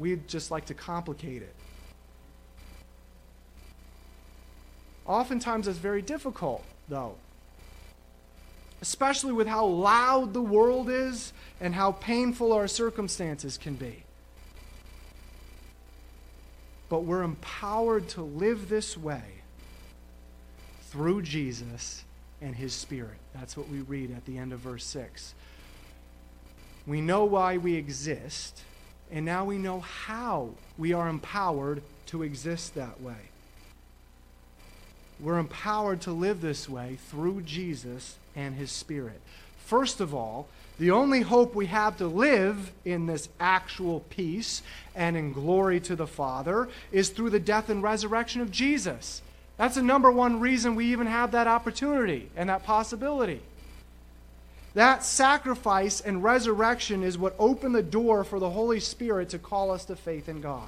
We'd 0.00 0.26
just 0.26 0.50
like 0.50 0.66
to 0.66 0.74
complicate 0.74 1.42
it. 1.42 1.54
Oftentimes, 5.06 5.68
it's 5.68 5.78
very 5.78 6.02
difficult, 6.02 6.64
though, 6.88 7.14
especially 8.80 9.32
with 9.32 9.46
how 9.46 9.66
loud 9.66 10.34
the 10.34 10.42
world 10.42 10.90
is 10.90 11.32
and 11.60 11.72
how 11.72 11.92
painful 11.92 12.52
our 12.52 12.66
circumstances 12.66 13.56
can 13.56 13.74
be. 13.74 14.02
But 16.88 17.04
we're 17.04 17.22
empowered 17.22 18.08
to 18.10 18.22
live 18.22 18.68
this 18.68 18.96
way 18.96 19.41
through 20.92 21.22
Jesus 21.22 22.04
and 22.42 22.54
his 22.54 22.74
Spirit. 22.74 23.16
That's 23.34 23.56
what 23.56 23.68
we 23.68 23.80
read 23.80 24.10
at 24.14 24.26
the 24.26 24.36
end 24.36 24.52
of 24.52 24.60
verse 24.60 24.84
6. 24.84 25.34
We 26.86 27.00
know 27.00 27.24
why 27.24 27.56
we 27.56 27.76
exist, 27.76 28.60
and 29.10 29.24
now 29.24 29.46
we 29.46 29.56
know 29.56 29.80
how 29.80 30.50
we 30.76 30.92
are 30.92 31.08
empowered 31.08 31.82
to 32.06 32.22
exist 32.22 32.74
that 32.74 33.00
way. 33.00 33.30
We're 35.18 35.38
empowered 35.38 36.02
to 36.02 36.12
live 36.12 36.42
this 36.42 36.68
way 36.68 36.98
through 37.08 37.42
Jesus 37.42 38.16
and 38.36 38.54
his 38.56 38.70
Spirit. 38.70 39.20
First 39.64 40.00
of 40.00 40.14
all, 40.14 40.48
the 40.78 40.90
only 40.90 41.22
hope 41.22 41.54
we 41.54 41.66
have 41.66 41.96
to 41.98 42.06
live 42.06 42.72
in 42.84 43.06
this 43.06 43.30
actual 43.40 44.00
peace 44.10 44.62
and 44.94 45.16
in 45.16 45.32
glory 45.32 45.80
to 45.80 45.96
the 45.96 46.06
Father 46.06 46.68
is 46.90 47.08
through 47.08 47.30
the 47.30 47.40
death 47.40 47.70
and 47.70 47.82
resurrection 47.82 48.42
of 48.42 48.50
Jesus. 48.50 49.22
That's 49.62 49.76
the 49.76 49.82
number 49.82 50.10
one 50.10 50.40
reason 50.40 50.74
we 50.74 50.86
even 50.86 51.06
have 51.06 51.30
that 51.30 51.46
opportunity 51.46 52.28
and 52.34 52.48
that 52.48 52.64
possibility. 52.64 53.40
That 54.74 55.04
sacrifice 55.04 56.00
and 56.00 56.24
resurrection 56.24 57.04
is 57.04 57.16
what 57.16 57.36
opened 57.38 57.76
the 57.76 57.80
door 57.80 58.24
for 58.24 58.40
the 58.40 58.50
Holy 58.50 58.80
Spirit 58.80 59.28
to 59.28 59.38
call 59.38 59.70
us 59.70 59.84
to 59.84 59.94
faith 59.94 60.28
in 60.28 60.40
God. 60.40 60.66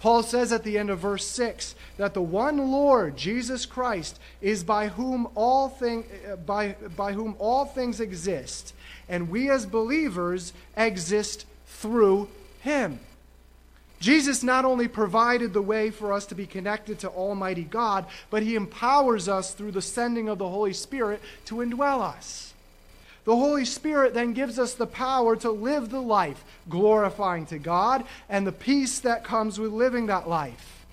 Paul 0.00 0.24
says 0.24 0.52
at 0.52 0.64
the 0.64 0.76
end 0.76 0.90
of 0.90 0.98
verse 0.98 1.24
6 1.24 1.76
that 1.96 2.14
the 2.14 2.20
one 2.20 2.72
Lord, 2.72 3.16
Jesus 3.16 3.64
Christ, 3.64 4.18
is 4.42 4.64
by 4.64 4.88
whom 4.88 5.28
all, 5.36 5.68
thing, 5.68 6.04
uh, 6.28 6.34
by, 6.34 6.74
by 6.96 7.12
whom 7.12 7.36
all 7.38 7.64
things 7.64 8.00
exist, 8.00 8.74
and 9.08 9.30
we 9.30 9.48
as 9.48 9.66
believers 9.66 10.52
exist 10.76 11.46
through 11.68 12.28
him. 12.58 12.98
Jesus 14.04 14.42
not 14.42 14.66
only 14.66 14.86
provided 14.86 15.54
the 15.54 15.62
way 15.62 15.88
for 15.88 16.12
us 16.12 16.26
to 16.26 16.34
be 16.34 16.44
connected 16.44 16.98
to 16.98 17.08
Almighty 17.08 17.62
God, 17.62 18.04
but 18.28 18.42
He 18.42 18.54
empowers 18.54 19.30
us 19.30 19.54
through 19.54 19.70
the 19.70 19.80
sending 19.80 20.28
of 20.28 20.36
the 20.36 20.46
Holy 20.50 20.74
Spirit 20.74 21.22
to 21.46 21.54
indwell 21.54 22.02
us. 22.02 22.52
The 23.24 23.34
Holy 23.34 23.64
Spirit 23.64 24.12
then 24.12 24.34
gives 24.34 24.58
us 24.58 24.74
the 24.74 24.86
power 24.86 25.36
to 25.36 25.50
live 25.50 25.88
the 25.88 26.02
life 26.02 26.44
glorifying 26.68 27.46
to 27.46 27.58
God 27.58 28.04
and 28.28 28.46
the 28.46 28.52
peace 28.52 28.98
that 28.98 29.24
comes 29.24 29.58
with 29.58 29.72
living 29.72 30.04
that 30.08 30.28
life. 30.28 30.84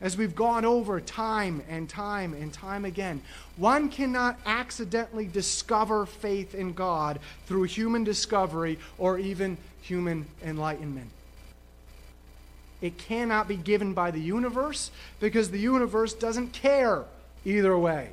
As 0.00 0.16
we've 0.16 0.34
gone 0.34 0.64
over 0.64 1.02
time 1.02 1.62
and 1.68 1.86
time 1.86 2.32
and 2.32 2.50
time 2.50 2.86
again, 2.86 3.20
one 3.58 3.90
cannot 3.90 4.40
accidentally 4.46 5.26
discover 5.26 6.06
faith 6.06 6.54
in 6.54 6.72
God 6.72 7.18
through 7.44 7.64
human 7.64 8.04
discovery 8.04 8.78
or 8.96 9.18
even 9.18 9.58
human 9.82 10.24
enlightenment. 10.42 11.10
It 12.82 12.98
cannot 12.98 13.48
be 13.48 13.56
given 13.56 13.94
by 13.94 14.10
the 14.10 14.20
universe 14.20 14.90
because 15.20 15.50
the 15.50 15.58
universe 15.58 16.12
doesn't 16.12 16.52
care 16.52 17.04
either 17.44 17.78
way. 17.78 18.10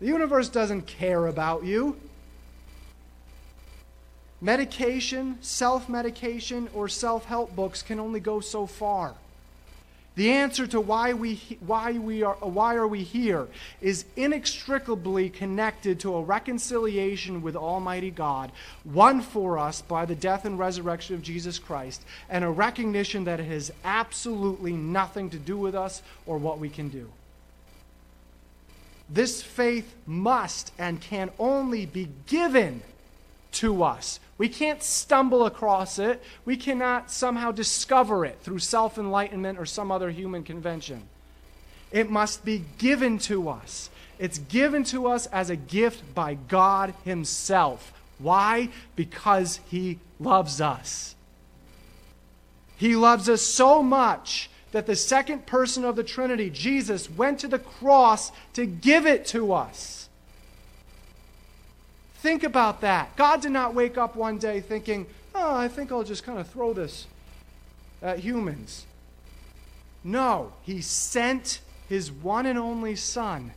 The 0.00 0.06
universe 0.06 0.48
doesn't 0.48 0.86
care 0.86 1.26
about 1.26 1.62
you. 1.62 1.96
Medication, 4.40 5.38
self 5.42 5.88
medication, 5.88 6.68
or 6.74 6.88
self 6.88 7.26
help 7.26 7.54
books 7.54 7.82
can 7.82 8.00
only 8.00 8.18
go 8.18 8.40
so 8.40 8.66
far. 8.66 9.14
The 10.14 10.30
answer 10.30 10.66
to 10.66 10.80
why 10.80 11.14
we, 11.14 11.40
why, 11.60 11.92
we 11.92 12.22
are, 12.22 12.34
why 12.34 12.74
are 12.74 12.86
we 12.86 13.02
here 13.02 13.48
is 13.80 14.04
inextricably 14.14 15.30
connected 15.30 16.00
to 16.00 16.16
a 16.16 16.22
reconciliation 16.22 17.40
with 17.40 17.56
Almighty 17.56 18.10
God, 18.10 18.52
won 18.84 19.22
for 19.22 19.58
us 19.58 19.80
by 19.80 20.04
the 20.04 20.14
death 20.14 20.44
and 20.44 20.58
resurrection 20.58 21.14
of 21.14 21.22
Jesus 21.22 21.58
Christ, 21.58 22.02
and 22.28 22.44
a 22.44 22.50
recognition 22.50 23.24
that 23.24 23.40
it 23.40 23.46
has 23.46 23.72
absolutely 23.84 24.72
nothing 24.72 25.30
to 25.30 25.38
do 25.38 25.56
with 25.56 25.74
us 25.74 26.02
or 26.26 26.36
what 26.36 26.58
we 26.58 26.68
can 26.68 26.90
do. 26.90 27.10
This 29.08 29.42
faith 29.42 29.94
must 30.06 30.72
and 30.78 31.00
can 31.00 31.30
only 31.38 31.86
be 31.86 32.08
given 32.26 32.82
to 33.52 33.82
us 33.82 34.20
We 34.38 34.48
can't 34.48 34.82
stumble 34.82 35.46
across 35.46 35.98
it. 35.98 36.22
We 36.44 36.56
cannot 36.56 37.10
somehow 37.10 37.52
discover 37.52 38.24
it 38.24 38.38
through 38.40 38.60
self 38.60 38.98
enlightenment 38.98 39.58
or 39.58 39.66
some 39.66 39.90
other 39.90 40.10
human 40.10 40.42
convention. 40.42 41.02
It 41.90 42.10
must 42.10 42.44
be 42.44 42.64
given 42.78 43.18
to 43.20 43.48
us. 43.48 43.90
It's 44.18 44.38
given 44.38 44.84
to 44.84 45.08
us 45.08 45.26
as 45.26 45.50
a 45.50 45.56
gift 45.56 46.14
by 46.14 46.34
God 46.34 46.94
Himself. 47.04 47.92
Why? 48.18 48.70
Because 48.96 49.60
He 49.68 49.98
loves 50.18 50.60
us. 50.60 51.14
He 52.76 52.96
loves 52.96 53.28
us 53.28 53.42
so 53.42 53.82
much 53.82 54.48
that 54.72 54.86
the 54.86 54.96
second 54.96 55.46
person 55.46 55.84
of 55.84 55.96
the 55.96 56.02
Trinity, 56.02 56.50
Jesus, 56.50 57.10
went 57.10 57.38
to 57.40 57.48
the 57.48 57.58
cross 57.58 58.32
to 58.54 58.64
give 58.66 59.06
it 59.06 59.26
to 59.26 59.52
us. 59.52 60.01
Think 62.22 62.44
about 62.44 62.82
that. 62.82 63.16
God 63.16 63.40
did 63.40 63.50
not 63.50 63.74
wake 63.74 63.98
up 63.98 64.14
one 64.14 64.38
day 64.38 64.60
thinking, 64.60 65.08
oh, 65.34 65.56
I 65.56 65.66
think 65.66 65.90
I'll 65.90 66.04
just 66.04 66.22
kind 66.22 66.38
of 66.38 66.48
throw 66.48 66.72
this 66.72 67.08
at 68.00 68.20
humans. 68.20 68.86
No, 70.04 70.52
He 70.62 70.82
sent 70.82 71.58
His 71.88 72.12
one 72.12 72.46
and 72.46 72.56
only 72.56 72.94
Son, 72.94 73.50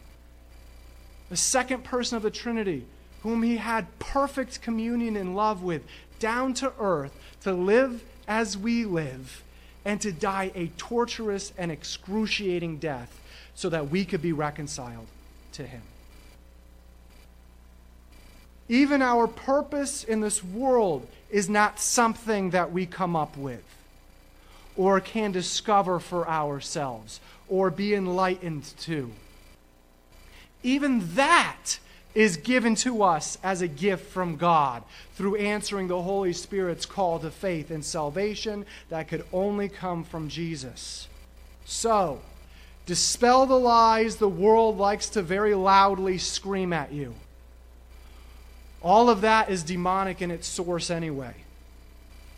the 1.30 1.38
second 1.38 1.84
person 1.84 2.18
of 2.18 2.24
the 2.24 2.32
Trinity, 2.32 2.88
whom 3.22 3.44
He 3.44 3.58
had 3.58 4.00
perfect 4.00 4.64
communion 4.64 5.16
and 5.16 5.36
love 5.36 5.62
with, 5.62 5.84
down 6.18 6.56
to 6.56 6.74
earth 6.80 7.16
to 7.42 7.54
live 7.54 8.04
as 8.28 8.58
we 8.58 8.84
live 8.84 9.44
and 9.86 10.02
to 10.02 10.12
die 10.12 10.52
a 10.56 10.72
torturous 10.76 11.54
and 11.56 11.72
excruciating 11.72 12.80
death 12.80 13.22
so 13.54 13.70
that 13.70 13.92
we 13.92 14.06
could 14.06 14.24
be 14.24 14.34
reconciled 14.34 15.06
to 15.52 15.68
Him. 15.68 15.84
Even 18.68 19.02
our 19.02 19.28
purpose 19.28 20.04
in 20.04 20.22
this 20.22 20.44
world 20.44 21.08
is 21.30 21.48
not 21.48 21.80
something 21.80 22.50
that 22.52 22.72
we 22.72 22.86
come 22.86 23.16
up 23.16 23.38
with 23.38 23.64
or 24.76 25.00
can 25.00 25.32
discover 25.32 26.00
for 26.00 26.28
ourselves 26.28 27.20
or 27.48 27.70
be 27.70 27.94
enlightened 27.94 28.64
to. 28.80 29.12
Even 30.64 31.16
that 31.16 31.80
is 32.16 32.38
given 32.38 32.76
to 32.76 33.04
us 33.04 33.38
as 33.44 33.62
a 33.62 33.68
gift 33.68 34.08
from 34.08 34.38
God 34.38 34.84
through 35.16 35.36
answering 35.36 35.88
the 35.88 36.02
Holy 36.02 36.34
Spirit's 36.34 36.86
call 36.86 37.20
to 37.20 37.30
faith 37.30 37.70
and 37.70 37.84
salvation 37.84 38.66
that 38.90 39.08
could 39.08 39.26
only 39.32 39.70
come 39.70 40.04
from 40.04 40.30
Jesus. 40.30 41.08
So, 41.66 42.22
dispel 42.86 43.46
the 43.46 43.60
lies 43.60 44.16
the 44.16 44.30
world 44.30 44.78
likes 44.78 45.10
to 45.10 45.22
very 45.22 45.54
loudly 45.54 46.18
scream 46.18 46.72
at 46.72 46.92
you. 46.92 47.14
All 48.86 49.10
of 49.10 49.22
that 49.22 49.50
is 49.50 49.64
demonic 49.64 50.22
in 50.22 50.30
its 50.30 50.46
source 50.46 50.92
anyway. 50.92 51.34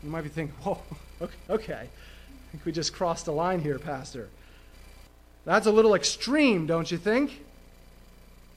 You 0.01 0.09
might 0.09 0.21
be 0.21 0.29
thinking, 0.29 0.55
whoa, 0.63 0.79
okay, 1.49 1.73
I 1.73 2.51
think 2.51 2.65
we 2.65 2.71
just 2.71 2.93
crossed 2.93 3.27
a 3.27 3.33
line 3.33 3.59
here, 3.59 3.77
Pastor. 3.77 4.29
That's 5.43 5.67
a 5.67 5.71
little 5.71 5.93
extreme, 5.93 6.65
don't 6.65 6.89
you 6.89 6.97
think? 6.97 7.43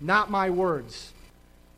Not 0.01 0.31
my 0.31 0.51
words. 0.51 1.13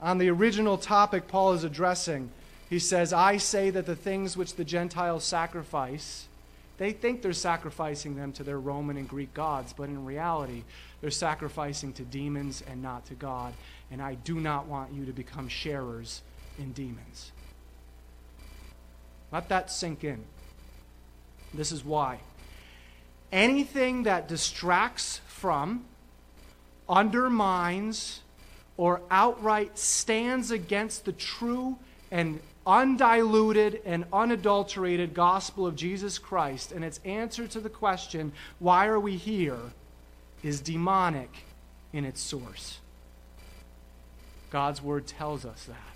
On 0.03 0.19
the 0.19 0.29
original 0.29 0.77
topic 0.77 1.29
Paul 1.29 1.55
is 1.55 1.65
addressing, 1.65 2.31
he 2.69 2.79
says, 2.79 3.15
I 3.15 3.39
say 3.39 3.71
that 3.71 3.87
the 3.87 3.97
things 3.97 4.37
which 4.37 4.57
the 4.57 4.65
Gentiles 4.65 5.25
sacrifice, 5.25 6.29
they 6.77 6.93
think 6.93 7.23
they're 7.23 7.33
sacrificing 7.33 8.17
them 8.17 8.33
to 8.33 8.43
their 8.43 8.61
Roman 8.61 8.99
and 8.99 9.09
Greek 9.09 9.33
gods, 9.33 9.73
but 9.73 9.89
in 9.89 10.05
reality, 10.05 10.65
they're 11.01 11.11
sacrificing 11.11 11.95
to 11.95 12.03
demons 12.03 12.63
and 12.69 12.83
not 12.83 13.07
to 13.07 13.15
God. 13.15 13.55
And 13.93 14.01
I 14.01 14.15
do 14.15 14.41
not 14.41 14.67
want 14.67 14.93
you 14.95 15.05
to 15.05 15.13
become 15.13 15.49
sharers 15.49 16.23
in 16.59 16.73
demons. 16.73 17.31
Let 19.31 19.51
that 19.51 19.71
sink 19.71 20.03
in. 20.03 20.25
This 21.53 21.71
is 21.73 21.85
why. 21.85 22.21
Anything 23.31 24.05
that 24.05 24.29
distracts 24.29 25.21
from, 25.27 25.85
undermines, 26.89 28.23
or 28.77 29.03
outright 29.11 29.79
stands 29.79 30.51
against 30.51 31.05
the 31.05 31.13
true 31.13 31.79
and 32.11 32.41
undiluted 32.67 33.81
and 33.85 34.05
unadulterated 34.13 35.15
gospel 35.15 35.67
of 35.67 35.77
Jesus 35.77 36.19
Christ 36.19 36.73
and 36.73 36.85
its 36.85 37.01
answer 37.05 37.47
to 37.49 37.61
the 37.61 37.69
question, 37.69 38.33
why 38.59 38.87
are 38.87 39.01
we 39.01 39.17
here, 39.17 39.59
is 40.43 40.61
demonic 40.61 41.45
in 41.93 42.05
its 42.05 42.21
source. 42.21 42.79
God's 44.53 44.83
word 44.83 45.07
tells 45.07 45.47
us 45.47 45.65
that, 45.65 45.95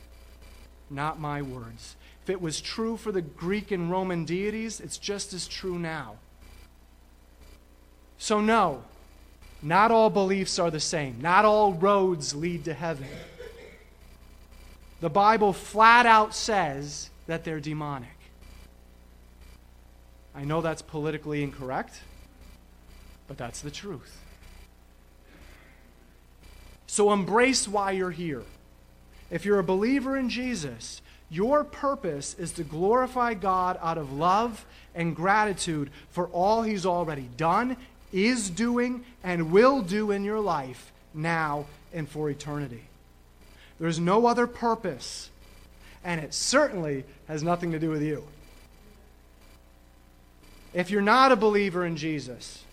not 0.88 1.21
my 1.21 1.42
words. 1.42 1.95
If 2.23 2.31
it 2.31 2.40
was 2.40 2.59
true 2.59 2.97
for 2.97 3.12
the 3.12 3.21
Greek 3.21 3.71
and 3.71 3.90
Roman 3.90 4.25
deities, 4.25 4.81
it's 4.81 4.97
just 4.97 5.35
as 5.35 5.47
true 5.47 5.79
now. 5.79 6.16
So, 8.16 8.40
no, 8.40 8.83
not 9.61 9.90
all 9.90 10.09
beliefs 10.09 10.59
are 10.59 10.71
the 10.71 10.81
same. 10.81 11.19
Not 11.21 11.45
all 11.45 11.75
roads 11.75 12.35
lead 12.35 12.64
to 12.64 12.73
heaven. 12.73 13.09
The 15.03 15.11
Bible 15.11 15.53
flat 15.53 16.07
out 16.07 16.35
says 16.35 17.11
that 17.27 17.45
they're 17.45 17.61
demonic. 17.61 18.09
I 20.35 20.45
know 20.45 20.62
that's 20.62 20.81
politically 20.81 21.42
incorrect, 21.42 22.01
but 23.29 23.37
that's 23.37 23.61
the 23.61 23.71
truth. 23.71 24.26
So 26.96 27.12
embrace 27.12 27.68
why 27.68 27.90
you're 27.90 28.11
here. 28.11 28.42
If 29.30 29.44
you're 29.44 29.59
a 29.59 29.62
believer 29.62 30.16
in 30.16 30.30
Jesus, 30.30 31.02
your 31.28 31.62
purpose 31.62 32.35
is 32.38 32.52
to 32.52 32.64
glorify 32.64 33.35
God 33.35 33.78
out 33.82 33.98
of 33.98 34.14
love 34.14 34.64
and 34.94 35.14
gratitude 35.14 35.90
for 36.09 36.28
all 36.28 36.62
He's 36.62 36.87
already 36.87 37.28
done 37.37 37.76
is 38.14 38.48
doing 38.48 39.04
and 39.22 39.52
will 39.52 39.82
do 39.82 40.11
in 40.11 40.24
your 40.24 40.40
life 40.40 40.90
now 41.12 41.66
and 41.92 42.09
for 42.09 42.30
eternity. 42.30 42.85
There's 43.78 43.98
no 43.98 44.24
other 44.24 44.46
purpose, 44.46 45.28
and 46.02 46.18
it 46.18 46.32
certainly 46.32 47.04
has 47.28 47.42
nothing 47.42 47.72
to 47.72 47.78
do 47.78 47.90
with 47.90 48.00
you. 48.00 48.24
If 50.72 50.90
you're 50.90 51.02
not 51.02 51.30
a 51.30 51.37
believer 51.37 51.85
in 51.85 51.98
Jesus, 51.98 52.64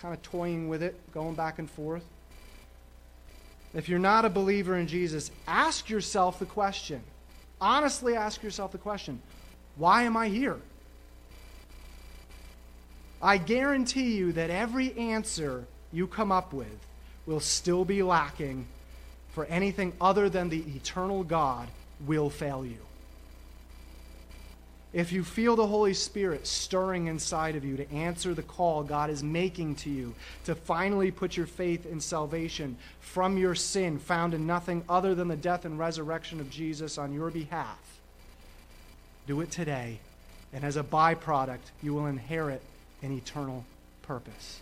kind 0.00 0.12
of 0.12 0.20
toying 0.20 0.68
with 0.68 0.82
it, 0.82 0.94
going 1.14 1.34
back 1.34 1.58
and 1.58 1.70
forth, 1.70 2.04
if 3.74 3.88
you're 3.88 3.98
not 3.98 4.24
a 4.24 4.30
believer 4.30 4.76
in 4.76 4.86
Jesus, 4.86 5.30
ask 5.46 5.90
yourself 5.90 6.38
the 6.38 6.46
question. 6.46 7.02
Honestly, 7.60 8.14
ask 8.16 8.42
yourself 8.42 8.72
the 8.72 8.78
question 8.78 9.20
why 9.76 10.02
am 10.02 10.16
I 10.16 10.28
here? 10.28 10.58
I 13.20 13.38
guarantee 13.38 14.14
you 14.14 14.32
that 14.32 14.50
every 14.50 14.92
answer 14.96 15.64
you 15.92 16.06
come 16.06 16.30
up 16.30 16.52
with 16.52 16.78
will 17.26 17.40
still 17.40 17.84
be 17.84 18.02
lacking, 18.02 18.66
for 19.32 19.46
anything 19.46 19.92
other 20.00 20.28
than 20.28 20.48
the 20.48 20.62
eternal 20.76 21.24
God 21.24 21.68
will 22.06 22.30
fail 22.30 22.64
you. 22.64 22.78
If 24.94 25.10
you 25.10 25.24
feel 25.24 25.56
the 25.56 25.66
Holy 25.66 25.92
Spirit 25.92 26.46
stirring 26.46 27.08
inside 27.08 27.56
of 27.56 27.64
you 27.64 27.76
to 27.76 27.92
answer 27.92 28.32
the 28.32 28.44
call 28.44 28.84
God 28.84 29.10
is 29.10 29.24
making 29.24 29.74
to 29.76 29.90
you, 29.90 30.14
to 30.44 30.54
finally 30.54 31.10
put 31.10 31.36
your 31.36 31.46
faith 31.46 31.84
in 31.84 32.00
salvation 32.00 32.76
from 33.00 33.36
your 33.36 33.56
sin, 33.56 33.98
found 33.98 34.34
in 34.34 34.46
nothing 34.46 34.84
other 34.88 35.16
than 35.16 35.26
the 35.26 35.36
death 35.36 35.64
and 35.64 35.80
resurrection 35.80 36.38
of 36.38 36.48
Jesus 36.48 36.96
on 36.96 37.12
your 37.12 37.32
behalf, 37.32 37.98
do 39.26 39.40
it 39.40 39.50
today. 39.50 39.98
And 40.52 40.62
as 40.62 40.76
a 40.76 40.84
byproduct, 40.84 41.72
you 41.82 41.92
will 41.92 42.06
inherit 42.06 42.62
an 43.02 43.10
eternal 43.10 43.64
purpose. 44.02 44.60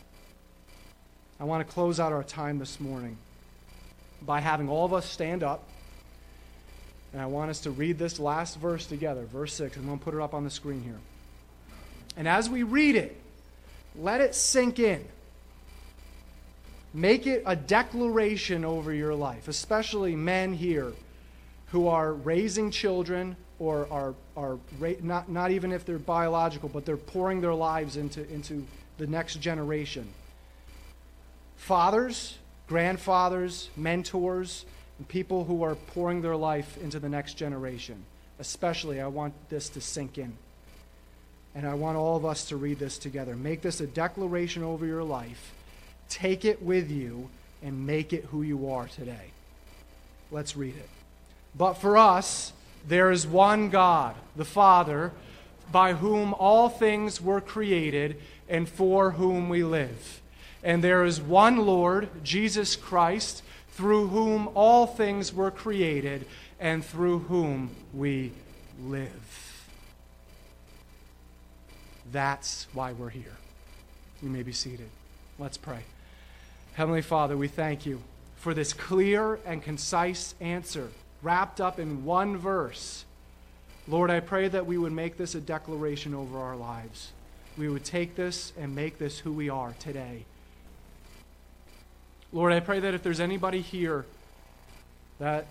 I 1.39 1.45
want 1.45 1.67
to 1.67 1.71
close 1.71 2.01
out 2.01 2.13
our 2.13 2.25
time 2.25 2.59
this 2.59 2.81
morning 2.81 3.19
by 4.25 4.41
having 4.41 4.71
all 4.71 4.87
of 4.87 4.95
us 4.95 5.05
stand 5.05 5.43
up. 5.43 5.63
And 7.13 7.21
I 7.21 7.27
want 7.27 7.51
us 7.51 7.61
to 7.61 7.71
read 7.71 7.99
this 7.99 8.19
last 8.19 8.59
verse 8.59 8.87
together, 8.87 9.25
verse 9.25 9.53
6. 9.55 9.77
I'm 9.77 9.87
going 9.87 9.99
to 9.99 10.05
put 10.05 10.15
it 10.15 10.21
up 10.21 10.35
on 10.35 10.45
the 10.45 10.51
screen 10.51 10.83
here. 10.83 10.99
And 12.17 12.27
as 12.27 12.49
we 12.49 12.63
read 12.63 12.97
it, 12.97 13.17
let 13.97 14.21
it 14.21 14.35
sink 14.35 14.79
in. 14.79 15.05
Make 16.95 17.27
it 17.27 17.43
a 17.47 17.57
declaration 17.57 18.65
over 18.65 18.93
your 18.93 19.15
life, 19.15 19.49
especially 19.49 20.15
men 20.15 20.53
here 20.53 20.93
who 21.69 21.89
are 21.89 22.13
raising 22.13 22.71
children 22.71 23.37
or 23.59 23.87
are, 23.91 24.15
are 24.37 24.59
not, 25.01 25.29
not 25.29 25.51
even 25.51 25.73
if 25.73 25.87
they're 25.87 25.99
biological, 25.99 26.69
but 26.69 26.85
they're 26.85 26.97
pouring 26.97 27.41
their 27.41 27.55
lives 27.55 27.97
into, 27.97 28.29
into 28.33 28.67
the 28.99 29.07
next 29.07 29.37
generation. 29.37 30.07
Fathers, 31.57 32.37
grandfathers, 32.67 33.71
mentors, 33.77 34.67
and 34.99 35.09
people 35.09 35.45
who 35.45 35.63
are 35.63 35.75
pouring 35.75 36.23
their 36.23 36.37
life 36.37 36.79
into 36.83 36.99
the 36.99 37.09
next 37.09 37.35
generation. 37.35 38.05
Especially, 38.39 39.01
I 39.01 39.07
want 39.07 39.35
this 39.49 39.69
to 39.71 39.81
sink 39.81 40.19
in. 40.19 40.33
And 41.55 41.67
I 41.67 41.75
want 41.75 41.99
all 41.99 42.17
of 42.17 42.25
us 42.25 42.47
to 42.47 42.57
read 42.57 42.79
this 42.79 42.99
together. 42.99 43.37
Make 43.37 43.63
this 43.63 43.81
a 43.81 43.87
declaration 43.87 44.63
over 44.63 44.87
your 44.87 45.05
life. 45.05 45.53
Take 46.09 46.45
it 46.45 46.63
with 46.63 46.91
you 46.91 47.29
and 47.63 47.87
make 47.87 48.13
it 48.13 48.25
who 48.27 48.43
you 48.43 48.71
are 48.71 48.87
today. 48.87 49.31
Let's 50.31 50.57
read 50.57 50.77
it. 50.77 50.89
But 51.55 51.75
for 51.75 51.99
us, 51.99 52.53
there 52.89 53.11
is 53.11 53.27
one 53.27 53.69
God, 53.69 54.17
the 54.35 54.45
Father, 54.45 55.13
by 55.71 55.93
whom 55.93 56.35
all 56.35 56.69
things 56.69 57.21
were 57.21 57.41
created 57.41 58.17
and 58.49 58.69
for 58.69 59.13
whom 59.13 59.49
we 59.49 59.63
live. 59.63 60.21
And 60.63 60.83
there 60.83 61.05
is 61.05 61.21
one 61.21 61.59
Lord, 61.59 62.09
Jesus 62.25 62.77
Christ, 62.77 63.43
through 63.73 64.09
whom 64.09 64.49
all 64.55 64.87
things 64.87 65.33
were 65.33 65.51
created 65.51 66.27
and 66.61 66.85
through 66.85 67.21
whom 67.21 67.71
we 67.95 68.33
live. 68.85 69.67
That's 72.11 72.67
why 72.73 72.93
we're 72.93 73.09
here. 73.09 73.37
You 74.23 74.29
may 74.29 74.43
be 74.43 74.53
seated. 74.53 74.89
Let's 75.39 75.57
pray. 75.57 75.81
Heavenly 76.75 77.03
Father, 77.03 77.37
we 77.37 77.49
thank 77.49 77.87
you 77.87 78.01
for 78.37 78.55
this 78.55 78.73
clear 78.73 79.39
and 79.47 79.63
concise 79.63 80.35
answer 80.41 80.89
wrapped 81.23 81.61
up 81.61 81.79
in 81.79 82.05
one 82.05 82.37
verse. 82.37 83.05
Lord, 83.89 84.11
I 84.11 84.21
pray 84.21 84.49
that 84.49 84.67
we 84.67 84.77
would 84.77 84.93
make 84.93 85.17
this 85.17 85.35
a 85.35 85.41
declaration 85.41 86.15
over 86.15 86.39
our 86.39 86.57
lives. 86.57 87.13
We 87.57 87.69
would 87.69 87.85
take 87.85 88.17
this 88.17 88.53
and 88.59 88.75
make 88.75 88.99
this 88.99 89.19
who 89.19 89.33
we 89.33 89.49
are 89.49 89.75
today. 89.79 90.25
Lord, 92.33 92.53
I 92.53 92.61
pray 92.61 92.81
that 92.81 92.95
if 92.95 93.03
there's 93.03 93.21
anybody 93.21 93.61
here 93.61 94.07
that 95.19 95.47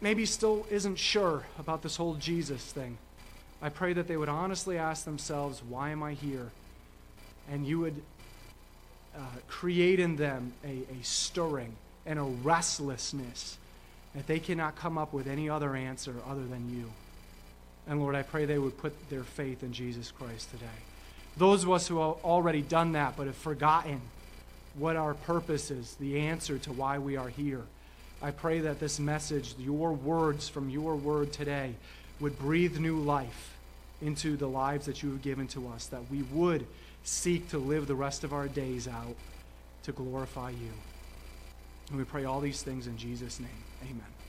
maybe 0.00 0.24
still 0.26 0.64
isn't 0.70 0.96
sure 0.96 1.44
about 1.58 1.82
this 1.82 1.96
whole 1.96 2.14
Jesus 2.14 2.62
thing, 2.62 2.98
I 3.60 3.68
pray 3.68 3.92
that 3.92 4.06
they 4.06 4.16
would 4.16 4.28
honestly 4.28 4.78
ask 4.78 5.04
themselves, 5.04 5.62
why 5.68 5.90
am 5.90 6.02
I 6.02 6.14
here? 6.14 6.50
And 7.50 7.66
you 7.66 7.80
would 7.80 8.00
uh, 9.16 9.20
create 9.48 9.98
in 9.98 10.16
them 10.16 10.52
a, 10.64 10.68
a 10.68 11.02
stirring 11.02 11.74
and 12.06 12.18
a 12.18 12.22
restlessness 12.22 13.58
that 14.14 14.26
they 14.26 14.38
cannot 14.38 14.76
come 14.76 14.98
up 14.98 15.12
with 15.12 15.26
any 15.26 15.48
other 15.48 15.74
answer 15.74 16.14
other 16.28 16.44
than 16.44 16.76
you. 16.76 16.90
And 17.88 18.00
Lord, 18.00 18.14
I 18.14 18.22
pray 18.22 18.44
they 18.44 18.58
would 18.58 18.78
put 18.78 19.10
their 19.10 19.24
faith 19.24 19.62
in 19.62 19.72
Jesus 19.72 20.10
Christ 20.12 20.50
today. 20.50 20.66
Those 21.36 21.64
of 21.64 21.70
us 21.70 21.88
who 21.88 21.98
have 21.98 22.24
already 22.24 22.62
done 22.62 22.92
that 22.92 23.16
but 23.16 23.26
have 23.26 23.36
forgotten 23.36 24.00
what 24.74 24.96
our 24.96 25.14
purpose 25.14 25.70
is, 25.70 25.94
the 25.96 26.18
answer 26.20 26.58
to 26.58 26.72
why 26.72 26.98
we 26.98 27.16
are 27.16 27.28
here, 27.28 27.62
I 28.22 28.30
pray 28.30 28.60
that 28.60 28.78
this 28.78 29.00
message, 29.00 29.54
your 29.58 29.92
words 29.92 30.48
from 30.48 30.70
your 30.70 30.94
word 30.94 31.32
today, 31.32 31.74
would 32.20 32.38
breathe 32.38 32.78
new 32.78 32.98
life 32.98 33.56
into 34.00 34.36
the 34.36 34.48
lives 34.48 34.86
that 34.86 35.02
you 35.02 35.10
have 35.10 35.22
given 35.22 35.48
to 35.48 35.68
us, 35.68 35.86
that 35.86 36.10
we 36.10 36.22
would 36.22 36.66
seek 37.04 37.48
to 37.48 37.58
live 37.58 37.86
the 37.86 37.94
rest 37.94 38.22
of 38.22 38.32
our 38.32 38.48
days 38.48 38.86
out 38.86 39.16
to 39.82 39.92
glorify 39.92 40.50
you. 40.50 40.70
And 41.88 41.98
we 41.98 42.04
pray 42.04 42.24
all 42.24 42.40
these 42.40 42.62
things 42.62 42.86
in 42.86 42.96
Jesus' 42.96 43.40
name. 43.40 43.50
Amen. 43.82 44.21